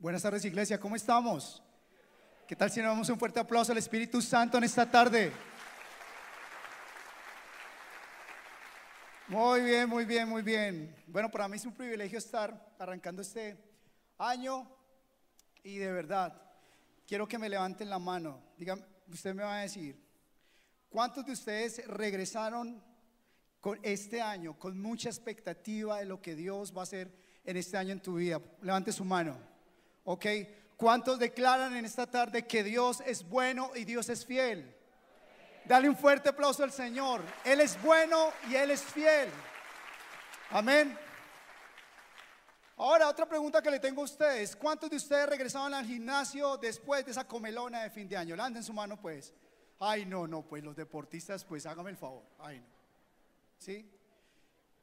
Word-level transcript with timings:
Buenas 0.00 0.22
tardes, 0.22 0.42
iglesia, 0.46 0.80
¿cómo 0.80 0.96
estamos? 0.96 1.62
¿Qué 2.48 2.56
tal 2.56 2.70
si 2.70 2.80
nos 2.80 2.88
damos 2.88 3.10
un 3.10 3.18
fuerte 3.18 3.38
aplauso 3.38 3.70
al 3.70 3.76
Espíritu 3.76 4.22
Santo 4.22 4.56
en 4.56 4.64
esta 4.64 4.90
tarde? 4.90 5.30
Muy 9.28 9.60
bien, 9.60 9.86
muy 9.86 10.06
bien, 10.06 10.26
muy 10.26 10.40
bien. 10.40 10.96
Bueno, 11.06 11.30
para 11.30 11.48
mí 11.48 11.58
es 11.58 11.66
un 11.66 11.74
privilegio 11.74 12.16
estar 12.16 12.74
arrancando 12.78 13.20
este 13.20 13.62
año 14.16 14.74
y 15.62 15.76
de 15.76 15.92
verdad, 15.92 16.32
quiero 17.06 17.28
que 17.28 17.36
me 17.36 17.50
levanten 17.50 17.90
la 17.90 17.98
mano. 17.98 18.42
Usted 19.06 19.34
me 19.34 19.42
va 19.42 19.58
a 19.58 19.62
decir, 19.64 20.02
¿cuántos 20.88 21.26
de 21.26 21.32
ustedes 21.32 21.86
regresaron 21.86 22.82
con 23.60 23.78
este 23.82 24.22
año 24.22 24.58
con 24.58 24.80
mucha 24.80 25.10
expectativa 25.10 25.98
de 25.98 26.06
lo 26.06 26.22
que 26.22 26.34
Dios 26.34 26.74
va 26.74 26.80
a 26.80 26.84
hacer 26.84 27.14
en 27.44 27.58
este 27.58 27.76
año 27.76 27.92
en 27.92 28.00
tu 28.00 28.14
vida? 28.14 28.40
Levante 28.62 28.92
su 28.92 29.04
mano. 29.04 29.49
¿Ok? 30.04 30.26
¿Cuántos 30.76 31.18
declaran 31.18 31.76
en 31.76 31.84
esta 31.84 32.10
tarde 32.10 32.46
que 32.46 32.64
Dios 32.64 33.02
es 33.04 33.28
bueno 33.28 33.70
y 33.74 33.84
Dios 33.84 34.08
es 34.08 34.24
fiel? 34.24 34.74
Dale 35.64 35.88
un 35.88 35.96
fuerte 35.96 36.30
aplauso 36.30 36.64
al 36.64 36.72
Señor. 36.72 37.22
Él 37.44 37.60
es 37.60 37.80
bueno 37.82 38.32
y 38.48 38.54
Él 38.54 38.70
es 38.70 38.82
fiel. 38.82 39.28
Amén. 40.50 40.98
Ahora, 42.76 43.08
otra 43.08 43.26
pregunta 43.26 43.60
que 43.60 43.70
le 43.70 43.78
tengo 43.78 44.00
a 44.00 44.04
ustedes. 44.04 44.56
¿Cuántos 44.56 44.88
de 44.88 44.96
ustedes 44.96 45.28
regresaron 45.28 45.74
al 45.74 45.84
gimnasio 45.84 46.56
después 46.56 47.04
de 47.04 47.10
esa 47.10 47.28
comelona 47.28 47.82
de 47.82 47.90
fin 47.90 48.08
de 48.08 48.16
año? 48.16 48.34
Levanten 48.34 48.64
su 48.64 48.72
mano, 48.72 48.98
pues. 48.98 49.34
Ay, 49.78 50.06
no, 50.06 50.26
no, 50.26 50.42
pues 50.42 50.64
los 50.64 50.74
deportistas, 50.74 51.44
pues 51.44 51.66
hágame 51.66 51.90
el 51.90 51.98
favor. 51.98 52.22
Ay, 52.38 52.58
no. 52.58 52.66
¿Sí? 53.58 53.86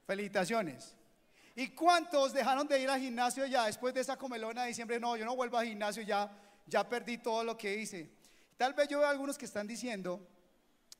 Felicitaciones. 0.06 0.94
¿Y 1.58 1.70
cuántos 1.70 2.32
dejaron 2.32 2.68
de 2.68 2.78
ir 2.78 2.88
al 2.88 3.00
gimnasio 3.00 3.44
ya 3.44 3.66
después 3.66 3.92
de 3.92 4.00
esa 4.00 4.16
comelona 4.16 4.62
de 4.62 4.68
diciembre? 4.68 5.00
No, 5.00 5.16
yo 5.16 5.24
no 5.24 5.34
vuelvo 5.34 5.58
al 5.58 5.66
gimnasio, 5.66 6.04
ya, 6.04 6.30
ya 6.64 6.88
perdí 6.88 7.18
todo 7.18 7.42
lo 7.42 7.58
que 7.58 7.78
hice. 7.78 8.12
Tal 8.56 8.74
vez 8.74 8.86
yo 8.86 9.00
veo 9.00 9.08
algunos 9.08 9.36
que 9.36 9.46
están 9.46 9.66
diciendo, 9.66 10.24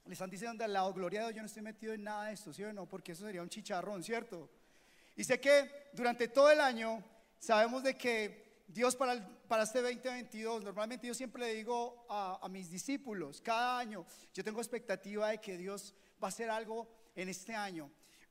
le 0.04 0.14
están 0.14 0.28
diciendo 0.28 0.64
al 0.64 0.72
lado, 0.72 0.92
gloria 0.92 1.30
yo 1.30 1.42
no 1.42 1.46
estoy 1.46 1.62
metido 1.62 1.92
en 1.92 2.02
nada 2.02 2.24
de 2.24 2.32
esto, 2.32 2.52
¿sí 2.52 2.64
o 2.64 2.72
no? 2.72 2.86
Porque 2.86 3.12
eso 3.12 3.24
sería 3.24 3.40
un 3.40 3.48
chicharrón, 3.48 4.02
¿cierto? 4.02 4.50
Y 5.14 5.22
sé 5.22 5.38
que 5.38 5.90
durante 5.92 6.26
todo 6.26 6.50
el 6.50 6.60
año 6.60 7.04
sabemos 7.38 7.84
de 7.84 7.96
que 7.96 8.64
Dios 8.66 8.96
para, 8.96 9.24
para 9.46 9.62
este 9.62 9.80
2022, 9.80 10.64
normalmente 10.64 11.06
yo 11.06 11.14
siempre 11.14 11.40
le 11.40 11.54
digo 11.54 12.04
a, 12.08 12.40
a 12.42 12.48
mis 12.48 12.68
discípulos, 12.68 13.40
cada 13.40 13.78
año 13.78 14.04
yo 14.34 14.42
tengo 14.42 14.58
expectativa 14.58 15.28
de 15.28 15.38
que 15.38 15.56
Dios 15.56 15.94
va 16.20 16.26
a 16.26 16.30
hacer 16.30 16.50
algo 16.50 16.88
en 17.14 17.28
este 17.28 17.54
año. 17.54 17.88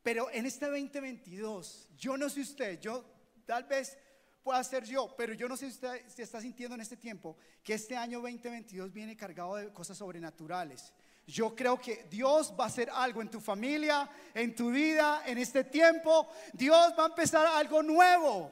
Pero 0.07 0.31
en 0.31 0.45
este 0.45 0.67
2022, 0.67 1.89
yo 1.97 2.15
no 2.15 2.29
sé 2.29 2.39
usted, 2.39 2.79
yo 2.79 3.03
tal 3.45 3.65
vez 3.65 3.97
pueda 4.41 4.63
ser 4.63 4.85
yo, 4.85 5.13
pero 5.17 5.33
yo 5.33 5.49
no 5.49 5.57
sé 5.57 5.65
si 5.65 5.73
usted 5.73 6.07
se 6.07 6.23
está 6.23 6.39
sintiendo 6.39 6.75
en 6.75 6.79
este 6.79 6.95
tiempo 6.95 7.35
que 7.61 7.73
este 7.73 7.97
año 7.97 8.21
2022 8.21 8.93
viene 8.93 9.17
cargado 9.17 9.57
de 9.57 9.73
cosas 9.73 9.97
sobrenaturales. 9.97 10.93
Yo 11.25 11.53
creo 11.53 11.77
que 11.77 12.05
Dios 12.09 12.53
va 12.57 12.63
a 12.63 12.67
hacer 12.67 12.89
algo 12.89 13.21
en 13.21 13.29
tu 13.29 13.41
familia, 13.41 14.09
en 14.33 14.55
tu 14.55 14.71
vida, 14.71 15.23
en 15.25 15.39
este 15.39 15.65
tiempo. 15.65 16.29
Dios 16.53 16.93
va 16.97 17.03
a 17.03 17.07
empezar 17.07 17.45
algo 17.45 17.83
nuevo 17.83 18.49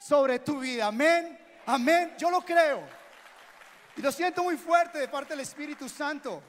sobre 0.00 0.40
tu 0.40 0.58
vida. 0.58 0.88
Amén. 0.88 1.38
Amén. 1.66 2.14
Yo 2.18 2.32
lo 2.32 2.40
creo. 2.40 2.82
Y 3.96 4.02
lo 4.02 4.10
siento 4.10 4.42
muy 4.42 4.56
fuerte 4.56 4.98
de 4.98 5.06
parte 5.06 5.34
del 5.34 5.40
Espíritu 5.42 5.88
Santo. 5.88 6.42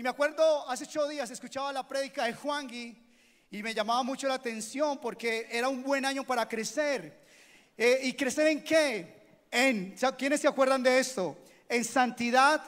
Y 0.00 0.02
me 0.02 0.08
acuerdo 0.08 0.66
hace 0.66 0.84
ocho 0.84 1.06
días 1.08 1.30
escuchaba 1.30 1.70
la 1.74 1.86
prédica 1.86 2.24
de 2.24 2.32
Juan 2.32 2.66
Gui 2.66 2.96
y 3.50 3.62
me 3.62 3.74
llamaba 3.74 4.02
mucho 4.02 4.28
la 4.28 4.32
atención 4.36 4.96
porque 4.96 5.46
era 5.50 5.68
un 5.68 5.82
buen 5.82 6.06
año 6.06 6.24
para 6.24 6.48
crecer. 6.48 7.20
Eh, 7.76 8.00
¿Y 8.04 8.14
crecer 8.14 8.46
en 8.46 8.64
qué? 8.64 9.44
En, 9.50 9.94
¿quiénes 10.16 10.40
se 10.40 10.48
acuerdan 10.48 10.82
de 10.82 10.98
esto? 10.98 11.36
En 11.68 11.84
santidad, 11.84 12.62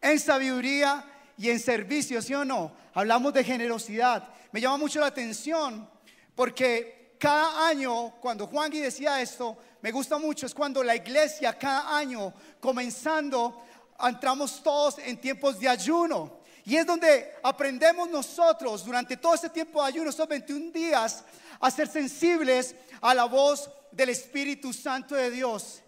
en 0.00 0.20
sabiduría 0.20 1.04
y 1.36 1.50
en 1.50 1.58
servicio, 1.58 2.22
¿sí 2.22 2.34
o 2.34 2.44
no? 2.44 2.70
Hablamos 2.94 3.34
de 3.34 3.42
generosidad. 3.42 4.28
Me 4.52 4.60
llama 4.60 4.76
mucho 4.76 5.00
la 5.00 5.06
atención 5.06 5.90
porque 6.36 7.16
cada 7.18 7.66
año, 7.66 8.12
cuando 8.20 8.46
Juan 8.46 8.70
Gui 8.70 8.78
decía 8.78 9.20
esto, 9.20 9.58
me 9.82 9.90
gusta 9.90 10.18
mucho, 10.18 10.46
es 10.46 10.54
cuando 10.54 10.84
la 10.84 10.94
iglesia 10.94 11.58
cada 11.58 11.98
año, 11.98 12.32
comenzando, 12.60 13.64
entramos 14.00 14.62
todos 14.62 14.98
en 14.98 15.20
tiempos 15.20 15.58
de 15.58 15.68
ayuno. 15.68 16.45
Y 16.66 16.76
es 16.76 16.84
donde 16.84 17.32
aprendemos 17.44 18.10
nosotros 18.10 18.84
durante 18.84 19.16
todo 19.16 19.34
este 19.34 19.48
tiempo 19.48 19.80
de 19.80 19.88
ayuno, 19.88 20.10
estos 20.10 20.26
21 20.26 20.72
días, 20.72 21.24
a 21.60 21.70
ser 21.70 21.86
sensibles 21.86 22.74
a 23.00 23.14
la 23.14 23.24
voz 23.26 23.70
del 23.92 24.08
Espíritu 24.08 24.72
Santo 24.72 25.14
de 25.14 25.30
Dios. 25.30 25.80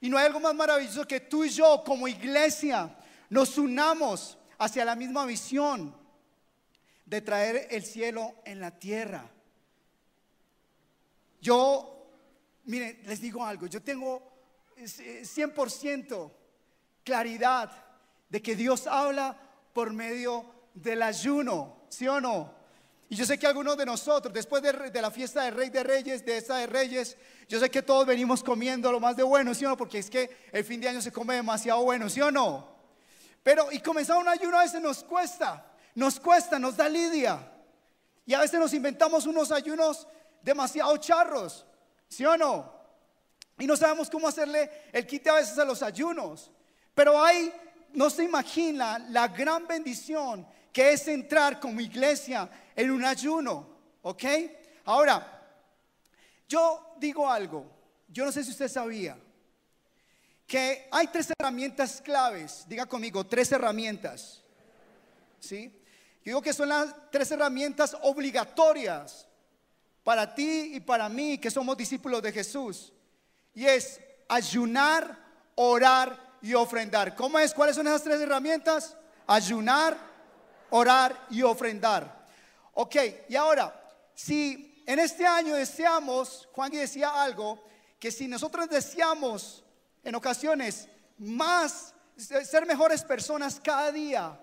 Y 0.00 0.08
no 0.08 0.16
hay 0.16 0.26
algo 0.26 0.38
más 0.38 0.54
maravilloso 0.54 1.04
que 1.04 1.18
tú 1.18 1.42
y 1.42 1.50
yo 1.50 1.82
como 1.84 2.06
iglesia 2.06 2.96
nos 3.28 3.58
unamos 3.58 4.38
hacia 4.58 4.84
la 4.84 4.94
misma 4.94 5.26
visión 5.26 5.92
de 7.04 7.20
traer 7.22 7.66
el 7.68 7.84
cielo 7.84 8.36
en 8.44 8.60
la 8.60 8.70
tierra. 8.70 9.28
Yo, 11.40 12.06
miren, 12.66 13.02
les 13.04 13.20
digo 13.20 13.44
algo, 13.44 13.66
yo 13.66 13.82
tengo 13.82 14.22
100% 14.76 16.30
claridad 17.02 17.72
de 18.28 18.40
que 18.40 18.54
Dios 18.54 18.86
habla 18.86 19.49
por 19.72 19.92
medio 19.92 20.44
del 20.74 21.02
ayuno, 21.02 21.84
¿sí 21.88 22.06
o 22.08 22.20
no? 22.20 22.54
Y 23.08 23.16
yo 23.16 23.26
sé 23.26 23.38
que 23.38 23.46
algunos 23.46 23.76
de 23.76 23.84
nosotros, 23.84 24.32
después 24.32 24.62
de, 24.62 25.02
la 25.02 25.10
fiesta 25.10 25.42
de 25.42 25.50
Rey 25.50 25.68
de 25.68 25.82
Reyes, 25.82 26.24
de 26.24 26.36
esta 26.36 26.58
de 26.58 26.68
Reyes, 26.68 27.16
yo 27.48 27.58
sé 27.58 27.68
que 27.68 27.82
todos 27.82 28.06
venimos 28.06 28.44
comiendo 28.44 28.92
lo 28.92 29.00
más 29.00 29.16
de 29.16 29.24
bueno, 29.24 29.52
¿sí 29.52 29.64
o 29.64 29.70
no? 29.70 29.76
Porque 29.76 29.98
es 29.98 30.08
que 30.08 30.48
el 30.52 30.64
fin 30.64 30.80
de 30.80 30.88
año 30.88 31.02
se 31.02 31.10
come 31.10 31.34
demasiado 31.34 31.82
bueno, 31.82 32.08
¿sí 32.08 32.20
o 32.20 32.30
no? 32.30 32.68
Pero 33.42 33.72
y 33.72 33.80
comenzar 33.80 34.16
un 34.16 34.28
ayuno 34.28 34.58
a 34.58 34.62
veces 34.62 34.80
nos 34.80 35.02
cuesta, 35.02 35.72
nos 35.96 36.20
cuesta, 36.20 36.58
nos 36.60 36.76
da 36.76 36.88
lidia. 36.88 37.50
Y 38.26 38.34
a 38.34 38.40
veces 38.40 38.60
nos 38.60 38.72
inventamos 38.74 39.26
unos 39.26 39.50
ayunos 39.50 40.06
demasiado 40.40 40.96
charros, 40.98 41.66
¿sí 42.08 42.24
o 42.24 42.36
no? 42.36 42.72
Y 43.58 43.66
no 43.66 43.76
sabemos 43.76 44.08
cómo 44.08 44.28
hacerle 44.28 44.70
el 44.92 45.04
quite 45.06 45.30
a 45.30 45.34
veces 45.34 45.58
a 45.58 45.64
los 45.64 45.82
ayunos. 45.82 46.50
Pero 46.94 47.22
hay, 47.22 47.52
no 47.94 48.10
se 48.10 48.24
imagina 48.24 48.98
la 48.98 49.28
gran 49.28 49.66
bendición 49.66 50.46
que 50.72 50.92
es 50.92 51.08
entrar 51.08 51.58
como 51.58 51.80
iglesia 51.80 52.48
en 52.76 52.90
un 52.90 53.04
ayuno, 53.04 53.66
¿ok? 54.02 54.24
Ahora, 54.84 55.40
yo 56.48 56.94
digo 56.98 57.28
algo, 57.30 57.66
yo 58.08 58.24
no 58.24 58.32
sé 58.32 58.44
si 58.44 58.50
usted 58.50 58.68
sabía 58.68 59.18
que 60.46 60.88
hay 60.90 61.06
tres 61.08 61.32
herramientas 61.38 62.00
claves, 62.00 62.64
diga 62.68 62.86
conmigo, 62.86 63.24
tres 63.24 63.52
herramientas, 63.52 64.42
¿sí? 65.38 65.76
digo 66.24 66.42
que 66.42 66.52
son 66.52 66.68
las 66.68 66.94
tres 67.10 67.30
herramientas 67.30 67.96
obligatorias 68.02 69.26
para 70.02 70.34
ti 70.34 70.72
y 70.74 70.80
para 70.80 71.08
mí 71.08 71.38
que 71.38 71.50
somos 71.50 71.76
discípulos 71.76 72.22
de 72.22 72.32
Jesús. 72.32 72.92
Y 73.54 73.66
es 73.66 74.00
ayunar, 74.28 75.18
orar 75.54 76.29
y 76.42 76.54
ofrendar. 76.54 77.14
¿Cómo 77.14 77.38
es? 77.38 77.54
¿Cuáles 77.54 77.76
son 77.76 77.86
esas 77.86 78.02
tres 78.02 78.20
herramientas? 78.20 78.96
Ayunar, 79.26 79.96
orar 80.70 81.26
y 81.30 81.42
ofrendar. 81.42 82.24
Ok, 82.74 82.96
y 83.28 83.36
ahora, 83.36 83.74
si 84.14 84.82
en 84.86 84.98
este 84.98 85.26
año 85.26 85.54
deseamos, 85.54 86.48
Juan 86.52 86.70
decía 86.72 87.22
algo, 87.22 87.62
que 87.98 88.10
si 88.10 88.26
nosotros 88.26 88.68
deseamos 88.68 89.62
en 90.02 90.14
ocasiones 90.14 90.88
más 91.18 91.94
ser 92.16 92.66
mejores 92.66 93.02
personas 93.04 93.60
cada 93.62 93.92
día, 93.92 94.40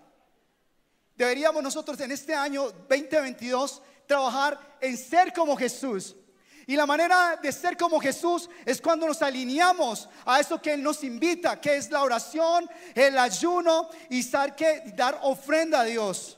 deberíamos 1.15 1.63
nosotros 1.63 1.99
en 1.99 2.11
este 2.11 2.35
año 2.35 2.69
2022 2.71 3.81
trabajar 4.05 4.77
en 4.79 4.97
ser 4.97 5.33
como 5.33 5.57
Jesús. 5.57 6.15
Y 6.69 6.75
la 6.75 6.85
manera 6.85 7.39
de 7.41 7.49
ser 7.53 7.77
como 7.77 7.97
Jesús 7.97 8.49
es 8.65 8.81
cuando 8.81 9.07
nos 9.07 9.21
alineamos 9.21 10.09
a 10.25 10.41
eso 10.41 10.61
que 10.61 10.73
Él 10.73 10.83
nos 10.83 11.01
invita, 11.01 11.61
que 11.61 11.77
es 11.77 11.89
la 11.89 12.03
oración, 12.03 12.69
el 12.93 13.17
ayuno 13.17 13.89
y 14.09 14.21
dar 14.93 15.17
ofrenda 15.23 15.79
a 15.79 15.83
Dios. 15.85 16.37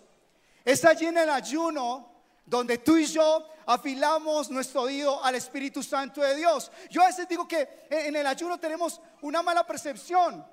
Es 0.63 0.85
allí 0.85 1.07
en 1.07 1.17
el 1.17 1.31
ayuno 1.31 2.11
donde 2.45 2.77
tú 2.77 2.97
y 2.97 3.07
yo 3.07 3.47
afilamos 3.65 4.51
nuestro 4.51 4.83
oído 4.83 5.23
al 5.23 5.33
Espíritu 5.33 5.81
Santo 5.81 6.21
de 6.21 6.35
Dios. 6.35 6.71
Yo 6.91 7.01
a 7.01 7.07
veces 7.07 7.27
digo 7.27 7.47
que 7.47 7.87
en 7.89 8.15
el 8.15 8.27
ayuno 8.27 8.59
tenemos 8.59 9.01
una 9.21 9.41
mala 9.41 9.65
percepción. 9.65 10.45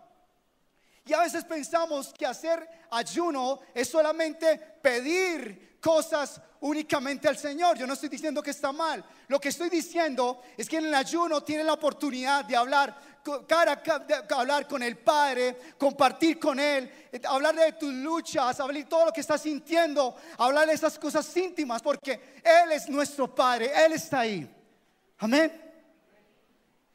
Y 1.06 1.12
a 1.12 1.20
veces 1.20 1.44
pensamos 1.44 2.12
que 2.12 2.26
hacer 2.26 2.68
ayuno 2.90 3.60
es 3.72 3.88
solamente 3.88 4.58
pedir 4.82 5.78
cosas 5.80 6.40
únicamente 6.60 7.28
al 7.28 7.38
Señor. 7.38 7.78
Yo 7.78 7.86
no 7.86 7.92
estoy 7.92 8.08
diciendo 8.08 8.42
que 8.42 8.50
está 8.50 8.72
mal. 8.72 9.04
Lo 9.28 9.38
que 9.38 9.50
estoy 9.50 9.70
diciendo 9.70 10.42
es 10.56 10.68
que 10.68 10.78
en 10.78 10.86
el 10.86 10.94
ayuno 10.94 11.44
tiene 11.44 11.62
la 11.62 11.74
oportunidad 11.74 12.44
de 12.44 12.56
hablar 12.56 13.16
cara 13.46 13.82
a 13.82 14.34
hablar 14.40 14.66
con 14.66 14.82
el 14.82 14.98
Padre, 14.98 15.56
compartir 15.78 16.38
con 16.40 16.58
Él, 16.58 16.90
eh, 17.12 17.20
hablar 17.24 17.54
de 17.54 17.72
tus 17.72 17.92
luchas, 17.92 18.58
hablar 18.58 18.76
de 18.76 18.84
todo 18.84 19.06
lo 19.06 19.12
que 19.12 19.20
estás 19.20 19.42
sintiendo, 19.42 20.16
hablar 20.38 20.66
de 20.66 20.74
esas 20.74 20.98
cosas 20.98 21.36
íntimas, 21.36 21.82
porque 21.82 22.40
Él 22.42 22.72
es 22.72 22.88
nuestro 22.88 23.32
Padre, 23.32 23.72
Él 23.84 23.92
está 23.92 24.20
ahí. 24.20 24.48
Amén. 25.18 25.62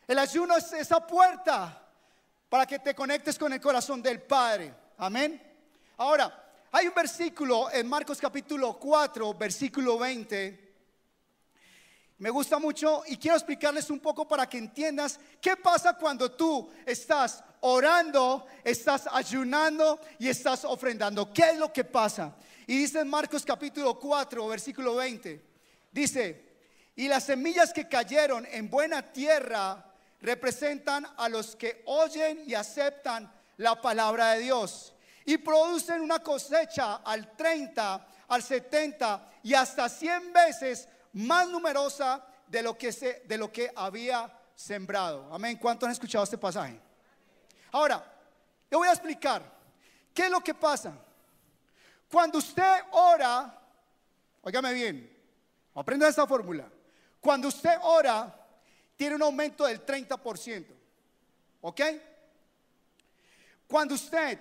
El 0.07 0.19
ayuno 0.19 0.55
es 0.57 0.71
esa 0.73 1.05
puerta 1.05 1.81
para 2.51 2.65
que 2.65 2.79
te 2.79 2.93
conectes 2.93 3.39
con 3.39 3.53
el 3.53 3.61
corazón 3.61 4.01
del 4.01 4.21
Padre. 4.23 4.73
Amén. 4.97 5.41
Ahora, 5.95 6.51
hay 6.69 6.85
un 6.85 6.93
versículo 6.93 7.71
en 7.71 7.87
Marcos 7.87 8.19
capítulo 8.19 8.77
4, 8.77 9.33
versículo 9.35 9.97
20. 9.97 10.73
Me 12.17 12.29
gusta 12.29 12.59
mucho 12.59 13.03
y 13.07 13.15
quiero 13.15 13.37
explicarles 13.37 13.89
un 13.89 14.01
poco 14.01 14.27
para 14.27 14.49
que 14.49 14.57
entiendas 14.57 15.17
qué 15.39 15.55
pasa 15.55 15.93
cuando 15.93 16.29
tú 16.29 16.69
estás 16.85 17.41
orando, 17.61 18.45
estás 18.65 19.07
ayunando 19.09 20.01
y 20.19 20.27
estás 20.27 20.65
ofrendando. 20.65 21.31
¿Qué 21.31 21.51
es 21.51 21.57
lo 21.57 21.71
que 21.71 21.85
pasa? 21.85 22.35
Y 22.67 22.79
dice 22.79 22.99
en 22.99 23.09
Marcos 23.09 23.45
capítulo 23.45 23.97
4, 23.97 24.45
versículo 24.49 24.95
20. 24.95 25.41
Dice, 25.89 26.51
y 26.97 27.07
las 27.07 27.23
semillas 27.23 27.71
que 27.71 27.87
cayeron 27.87 28.45
en 28.51 28.69
buena 28.69 29.13
tierra 29.13 29.90
representan 30.21 31.07
a 31.17 31.27
los 31.29 31.55
que 31.55 31.81
oyen 31.85 32.43
y 32.45 32.53
aceptan 32.53 33.31
la 33.57 33.81
palabra 33.81 34.31
de 34.31 34.41
Dios 34.41 34.93
y 35.25 35.37
producen 35.37 36.01
una 36.01 36.19
cosecha 36.19 36.95
al 36.97 37.35
30, 37.35 38.07
al 38.27 38.43
70 38.43 39.29
y 39.43 39.53
hasta 39.53 39.89
100 39.89 40.33
veces 40.33 40.87
más 41.13 41.47
numerosa 41.47 42.25
de 42.47 42.63
lo 42.63 42.77
que, 42.77 42.91
se, 42.91 43.23
de 43.25 43.37
lo 43.37 43.51
que 43.51 43.71
había 43.75 44.31
sembrado. 44.55 45.33
Amén. 45.33 45.57
¿Cuántos 45.57 45.87
han 45.87 45.93
escuchado 45.93 46.23
este 46.23 46.37
pasaje? 46.37 46.79
Ahora, 47.71 48.03
yo 48.69 48.79
voy 48.79 48.87
a 48.87 48.91
explicar 48.91 49.41
qué 50.13 50.25
es 50.25 50.31
lo 50.31 50.41
que 50.41 50.53
pasa. 50.53 50.93
Cuando 52.09 52.39
usted 52.39 52.81
ora, 52.91 53.57
óigame 54.41 54.73
bien, 54.73 55.17
aprenda 55.75 56.07
esta 56.07 56.27
fórmula. 56.27 56.67
Cuando 57.21 57.47
usted 57.47 57.77
ora, 57.83 58.40
tiene 59.01 59.15
un 59.15 59.23
aumento 59.23 59.65
del 59.65 59.83
30%. 59.83 60.63
¿Ok? 61.61 61.81
Cuando 63.65 63.95
usted 63.95 64.37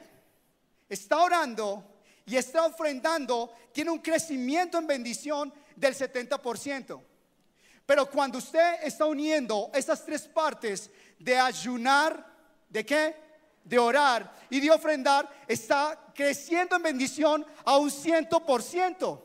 está 0.87 1.21
orando 1.21 1.83
y 2.27 2.37
está 2.37 2.67
ofrendando, 2.67 3.55
tiene 3.73 3.91
un 3.91 4.01
crecimiento 4.01 4.77
en 4.77 4.87
bendición 4.87 5.51
del 5.75 5.95
70%. 5.95 7.03
Pero 7.87 8.11
cuando 8.11 8.37
usted 8.37 8.83
está 8.83 9.07
uniendo 9.07 9.71
esas 9.73 10.05
tres 10.05 10.29
partes 10.29 10.91
de 11.19 11.39
ayunar, 11.39 12.27
¿de 12.69 12.85
qué? 12.85 13.17
De 13.65 13.79
orar 13.79 14.31
y 14.51 14.61
de 14.61 14.71
ofrendar, 14.71 15.27
está 15.49 16.13
creciendo 16.15 16.77
en 16.77 16.83
bendición 16.83 17.47
a 17.65 17.79
un 17.79 17.89
100%. 17.89 19.23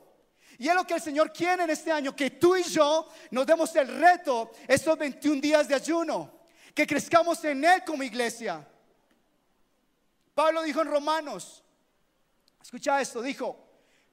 Y 0.58 0.68
es 0.68 0.76
lo 0.76 0.86
que 0.86 0.96
el 0.96 1.02
Señor 1.02 1.34
quiere 1.34 1.64
en 1.64 1.70
este 1.70 1.92
año, 1.92 2.16
que 2.16 2.32
tú 2.32 2.56
y 2.56 2.64
yo 2.64 3.08
nos 3.32 3.46
demos 3.46 3.76
el 3.76 3.88
reto 4.00 4.52
estos 4.68 4.98
21 4.98 5.42
días 5.42 5.68
de 5.68 5.76
ayuno, 5.76 6.32
que 6.74 6.88
crezcamos 6.88 7.44
en 7.44 7.64
Él 7.64 7.84
como 7.86 8.04
iglesia. 8.04 8.66
Pablo 10.34 10.64
dijo 10.64 10.82
en 10.82 10.88
Romanos, 10.90 11.64
escucha 12.62 13.00
esto, 13.02 13.22
dijo, 13.22 13.58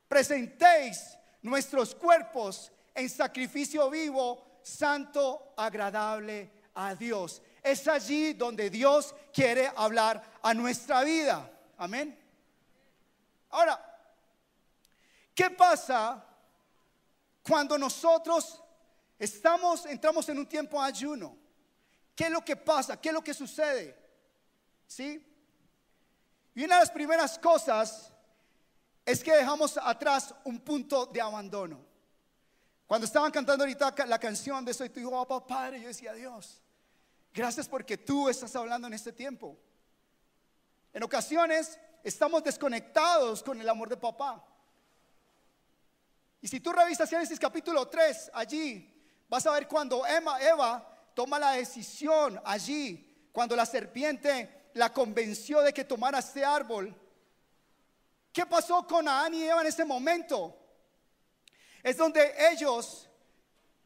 presentéis 0.08 1.16
nuestros 1.42 1.94
cuerpos 1.94 2.72
en 2.94 3.08
sacrificio 3.08 3.90
vivo, 3.90 4.60
santo, 4.62 5.54
agradable 5.56 6.50
a 6.74 6.94
Dios. 6.94 7.42
Es 7.62 7.86
allí 7.88 8.32
donde 8.32 8.70
Dios 8.70 9.14
quiere 9.32 9.70
hablar 9.76 10.22
a 10.42 10.54
nuestra 10.54 11.02
vida. 11.02 11.50
Amén. 11.78 12.18
Ahora, 13.50 13.80
¿qué 15.34 15.50
pasa 15.50 16.24
cuando 17.42 17.76
nosotros 17.76 18.62
estamos, 19.18 19.86
entramos 19.86 20.28
en 20.28 20.38
un 20.38 20.46
tiempo 20.46 20.80
de 20.80 20.88
ayuno, 20.88 21.36
¿qué 22.14 22.24
es 22.24 22.30
lo 22.30 22.44
que 22.44 22.56
pasa? 22.56 23.00
¿Qué 23.00 23.08
es 23.08 23.14
lo 23.14 23.22
que 23.22 23.34
sucede? 23.34 23.98
¿Sí? 24.86 25.26
Y 26.54 26.64
una 26.64 26.76
de 26.76 26.82
las 26.82 26.90
primeras 26.90 27.38
cosas 27.38 28.12
es 29.04 29.22
que 29.24 29.32
dejamos 29.32 29.78
atrás 29.78 30.34
un 30.44 30.60
punto 30.60 31.06
de 31.06 31.20
abandono. 31.20 31.84
Cuando 32.86 33.06
estaban 33.06 33.32
cantando 33.32 33.64
ahorita 33.64 33.94
la 34.06 34.18
canción 34.18 34.64
de 34.64 34.74
Soy 34.74 34.90
tu 34.90 35.00
hijo, 35.00 35.26
papá, 35.26 35.46
padre, 35.46 35.80
yo 35.80 35.88
decía, 35.88 36.12
Dios, 36.12 36.60
gracias 37.32 37.66
porque 37.66 37.96
tú 37.96 38.28
estás 38.28 38.54
hablando 38.54 38.86
en 38.86 38.94
este 38.94 39.12
tiempo. 39.12 39.58
En 40.92 41.02
ocasiones 41.02 41.78
estamos 42.04 42.44
desconectados 42.44 43.42
con 43.42 43.60
el 43.60 43.68
amor 43.68 43.88
de 43.88 43.96
papá. 43.96 44.44
Y 46.42 46.48
si 46.48 46.58
tú 46.58 46.72
revisas 46.72 47.08
Génesis 47.08 47.38
capítulo 47.38 47.86
3, 47.86 48.32
allí 48.34 48.92
vas 49.28 49.46
a 49.46 49.52
ver 49.52 49.68
cuando 49.68 50.04
Emma, 50.04 50.42
Eva 50.42 50.84
toma 51.14 51.38
la 51.38 51.52
decisión 51.52 52.40
allí, 52.44 53.28
cuando 53.30 53.54
la 53.54 53.64
serpiente 53.64 54.70
la 54.74 54.92
convenció 54.92 55.60
de 55.60 55.72
que 55.72 55.84
tomara 55.84 56.18
este 56.18 56.44
árbol. 56.44 56.92
¿Qué 58.32 58.44
pasó 58.44 58.84
con 58.88 59.06
Adán 59.06 59.34
y 59.34 59.44
Eva 59.44 59.60
en 59.60 59.68
ese 59.68 59.84
momento? 59.84 60.58
Es 61.80 61.96
donde 61.96 62.34
ellos 62.50 63.08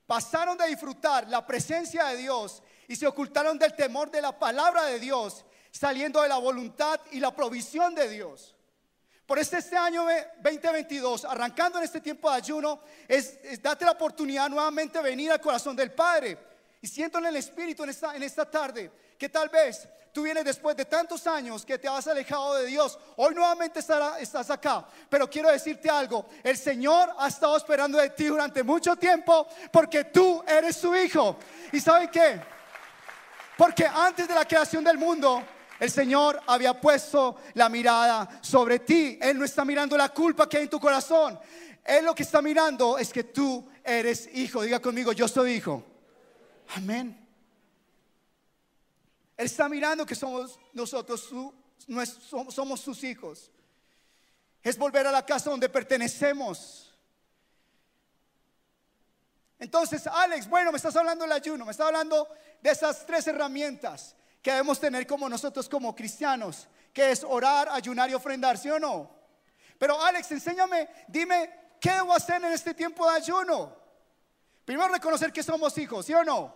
pasaron 0.06 0.56
de 0.56 0.68
disfrutar 0.68 1.28
la 1.28 1.46
presencia 1.46 2.06
de 2.06 2.16
Dios 2.16 2.62
y 2.88 2.96
se 2.96 3.06
ocultaron 3.06 3.58
del 3.58 3.76
temor 3.76 4.10
de 4.10 4.22
la 4.22 4.38
palabra 4.38 4.86
de 4.86 4.98
Dios, 4.98 5.44
saliendo 5.70 6.22
de 6.22 6.28
la 6.30 6.38
voluntad 6.38 7.00
y 7.10 7.20
la 7.20 7.36
provisión 7.36 7.94
de 7.94 8.08
Dios. 8.08 8.55
Por 9.26 9.40
este, 9.40 9.58
este 9.58 9.76
año 9.76 10.04
2022, 10.40 11.24
arrancando 11.24 11.78
en 11.78 11.84
este 11.84 12.00
tiempo 12.00 12.30
de 12.30 12.36
ayuno, 12.36 12.80
es, 13.08 13.60
date 13.60 13.84
la 13.84 13.90
oportunidad 13.90 14.48
nuevamente 14.48 14.98
de 14.98 15.04
venir 15.04 15.32
al 15.32 15.40
corazón 15.40 15.74
del 15.74 15.90
Padre. 15.90 16.38
Y 16.80 16.86
siento 16.86 17.18
en 17.18 17.26
el 17.26 17.36
Espíritu 17.36 17.82
en 17.82 17.90
esta, 17.90 18.14
en 18.14 18.22
esta 18.22 18.48
tarde 18.48 18.90
que 19.18 19.28
tal 19.28 19.48
vez 19.48 19.88
tú 20.12 20.22
vienes 20.22 20.44
después 20.44 20.76
de 20.76 20.84
tantos 20.84 21.26
años 21.26 21.66
que 21.66 21.76
te 21.76 21.88
has 21.88 22.06
alejado 22.06 22.54
de 22.54 22.66
Dios. 22.66 22.96
Hoy 23.16 23.34
nuevamente 23.34 23.80
estás 23.80 24.50
acá. 24.50 24.86
Pero 25.08 25.28
quiero 25.28 25.50
decirte 25.50 25.90
algo. 25.90 26.26
El 26.44 26.56
Señor 26.56 27.12
ha 27.18 27.26
estado 27.26 27.56
esperando 27.56 27.98
de 27.98 28.10
ti 28.10 28.26
durante 28.26 28.62
mucho 28.62 28.94
tiempo 28.94 29.48
porque 29.72 30.04
tú 30.04 30.44
eres 30.46 30.76
su 30.76 30.94
hijo. 30.94 31.36
¿Y 31.72 31.80
saben 31.80 32.08
qué? 32.10 32.40
Porque 33.56 33.86
antes 33.86 34.28
de 34.28 34.34
la 34.34 34.44
creación 34.44 34.84
del 34.84 34.98
mundo, 34.98 35.42
el 35.78 35.90
Señor 35.90 36.40
había 36.46 36.80
puesto 36.80 37.36
la 37.54 37.68
mirada 37.68 38.40
sobre 38.40 38.80
ti. 38.80 39.18
Él 39.20 39.38
no 39.38 39.44
está 39.44 39.64
mirando 39.64 39.96
la 39.96 40.08
culpa 40.08 40.48
que 40.48 40.56
hay 40.56 40.64
en 40.64 40.70
tu 40.70 40.80
corazón. 40.80 41.38
Él 41.84 42.04
lo 42.04 42.14
que 42.14 42.22
está 42.22 42.40
mirando 42.40 42.98
es 42.98 43.12
que 43.12 43.24
tú 43.24 43.68
eres 43.84 44.28
hijo. 44.34 44.62
Diga 44.62 44.80
conmigo, 44.80 45.12
yo 45.12 45.28
soy 45.28 45.52
hijo. 45.52 45.84
Amén. 46.74 47.26
Él 49.36 49.46
está 49.46 49.68
mirando 49.68 50.06
que 50.06 50.14
somos 50.14 50.58
nosotros, 50.72 51.30
somos 52.48 52.80
sus 52.80 53.04
hijos. 53.04 53.50
Es 54.62 54.78
volver 54.78 55.06
a 55.06 55.12
la 55.12 55.24
casa 55.24 55.50
donde 55.50 55.68
pertenecemos. 55.68 56.92
Entonces, 59.58 60.06
Alex, 60.06 60.48
bueno, 60.48 60.72
me 60.72 60.76
estás 60.76 60.96
hablando 60.96 61.24
del 61.24 61.32
ayuno, 61.32 61.64
me 61.64 61.70
estás 61.70 61.86
hablando 61.86 62.28
de 62.62 62.70
esas 62.70 63.06
tres 63.06 63.26
herramientas 63.26 64.16
que 64.42 64.50
debemos 64.50 64.78
tener 64.78 65.06
como 65.06 65.28
nosotros 65.28 65.68
como 65.68 65.94
cristianos, 65.94 66.68
que 66.92 67.10
es 67.10 67.24
orar, 67.24 67.68
ayunar 67.70 68.10
y 68.10 68.14
ofrendar, 68.14 68.56
¿sí 68.58 68.70
o 68.70 68.78
no? 68.78 69.10
Pero 69.78 70.00
Alex, 70.02 70.30
enséñame, 70.32 70.88
dime, 71.08 71.50
¿qué 71.80 71.90
debo 71.90 72.14
hacer 72.14 72.36
en 72.36 72.52
este 72.52 72.72
tiempo 72.74 73.08
de 73.10 73.16
ayuno? 73.16 73.76
Primero 74.64 74.88
reconocer 74.88 75.32
que 75.32 75.42
somos 75.42 75.76
hijos, 75.78 76.06
¿sí 76.06 76.14
o 76.14 76.24
no? 76.24 76.54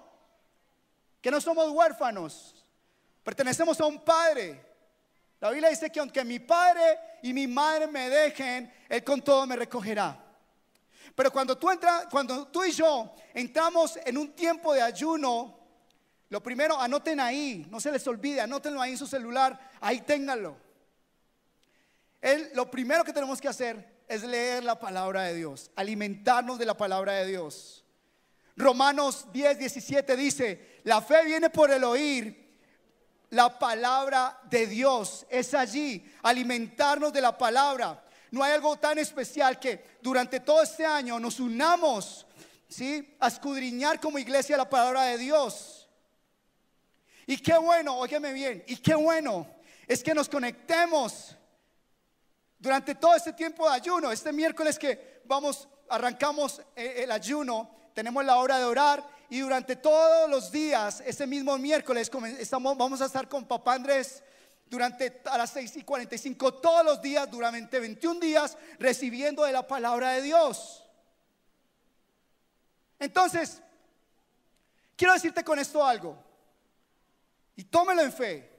Que 1.20 1.30
no 1.30 1.40
somos 1.40 1.70
huérfanos, 1.70 2.64
pertenecemos 3.22 3.80
a 3.80 3.86
un 3.86 4.02
padre. 4.02 4.64
La 5.40 5.50
Biblia 5.50 5.70
dice 5.70 5.90
que 5.90 6.00
aunque 6.00 6.24
mi 6.24 6.38
padre 6.38 6.98
y 7.22 7.32
mi 7.32 7.46
madre 7.46 7.86
me 7.86 8.08
dejen, 8.08 8.72
Él 8.88 9.04
con 9.04 9.22
todo 9.22 9.46
me 9.46 9.56
recogerá. 9.56 10.18
Pero 11.14 11.32
cuando 11.32 11.56
tú, 11.58 11.70
entras, 11.70 12.06
cuando 12.10 12.46
tú 12.48 12.64
y 12.64 12.72
yo 12.72 13.14
entramos 13.34 13.98
en 14.04 14.16
un 14.16 14.32
tiempo 14.32 14.72
de 14.72 14.82
ayuno, 14.82 15.59
lo 16.30 16.42
primero, 16.42 16.80
anoten 16.80 17.20
ahí, 17.20 17.66
no 17.70 17.80
se 17.80 17.90
les 17.90 18.06
olvide, 18.06 18.40
anótenlo 18.40 18.80
ahí 18.80 18.92
en 18.92 18.98
su 18.98 19.06
celular, 19.06 19.58
ahí 19.80 20.00
ténganlo. 20.00 20.56
lo 22.54 22.70
primero 22.70 23.04
que 23.04 23.12
tenemos 23.12 23.40
que 23.40 23.48
hacer 23.48 24.04
es 24.06 24.22
leer 24.22 24.64
la 24.64 24.78
palabra 24.78 25.24
de 25.24 25.34
Dios, 25.34 25.70
alimentarnos 25.74 26.58
de 26.58 26.66
la 26.66 26.76
palabra 26.76 27.14
de 27.14 27.26
Dios. 27.26 27.84
Romanos 28.56 29.26
10, 29.32 29.58
17 29.58 30.16
dice, 30.16 30.80
la 30.84 31.02
fe 31.02 31.24
viene 31.24 31.50
por 31.50 31.70
el 31.70 31.82
oír 31.82 32.40
la 33.30 33.58
palabra 33.58 34.38
de 34.50 34.66
Dios. 34.66 35.26
Es 35.30 35.54
allí, 35.54 36.04
alimentarnos 36.22 37.12
de 37.12 37.20
la 37.20 37.36
palabra. 37.36 38.04
No 38.30 38.44
hay 38.44 38.52
algo 38.52 38.76
tan 38.76 38.98
especial 38.98 39.58
que 39.58 39.98
durante 40.00 40.40
todo 40.40 40.62
este 40.62 40.84
año 40.84 41.18
nos 41.18 41.40
unamos, 41.40 42.26
¿sí? 42.68 43.16
A 43.18 43.28
escudriñar 43.28 43.98
como 44.00 44.18
iglesia 44.18 44.56
la 44.56 44.68
palabra 44.68 45.04
de 45.04 45.18
Dios. 45.18 45.79
Y 47.30 47.38
qué 47.38 47.56
bueno, 47.56 47.96
óyeme 47.96 48.32
bien, 48.32 48.64
y 48.66 48.78
qué 48.78 48.92
bueno 48.92 49.46
es 49.86 50.02
que 50.02 50.12
nos 50.12 50.28
conectemos 50.28 51.36
durante 52.58 52.96
todo 52.96 53.14
este 53.14 53.32
tiempo 53.34 53.68
de 53.68 53.76
ayuno. 53.76 54.10
Este 54.10 54.32
miércoles 54.32 54.76
que 54.76 55.22
vamos, 55.26 55.68
arrancamos 55.90 56.60
eh, 56.74 57.04
el 57.04 57.12
ayuno, 57.12 57.70
tenemos 57.94 58.24
la 58.24 58.36
hora 58.36 58.58
de 58.58 58.64
orar 58.64 59.08
y 59.28 59.38
durante 59.38 59.76
todos 59.76 60.28
los 60.28 60.50
días, 60.50 61.04
ese 61.06 61.24
mismo 61.24 61.56
miércoles, 61.56 62.10
estamos, 62.40 62.76
vamos 62.76 63.00
a 63.00 63.06
estar 63.06 63.28
con 63.28 63.46
papá 63.46 63.74
Andrés 63.74 64.24
durante 64.66 65.22
a 65.26 65.38
las 65.38 65.50
6 65.50 65.76
y 65.76 65.82
45 65.84 66.54
todos 66.54 66.84
los 66.84 67.00
días, 67.00 67.30
durante 67.30 67.78
21 67.78 68.18
días, 68.18 68.58
recibiendo 68.80 69.44
de 69.44 69.52
la 69.52 69.68
palabra 69.68 70.14
de 70.14 70.22
Dios. 70.22 70.84
Entonces, 72.98 73.62
quiero 74.96 75.14
decirte 75.14 75.44
con 75.44 75.60
esto 75.60 75.86
algo, 75.86 76.29
y 77.56 77.64
tómelo 77.64 78.02
en 78.02 78.12
fe, 78.12 78.50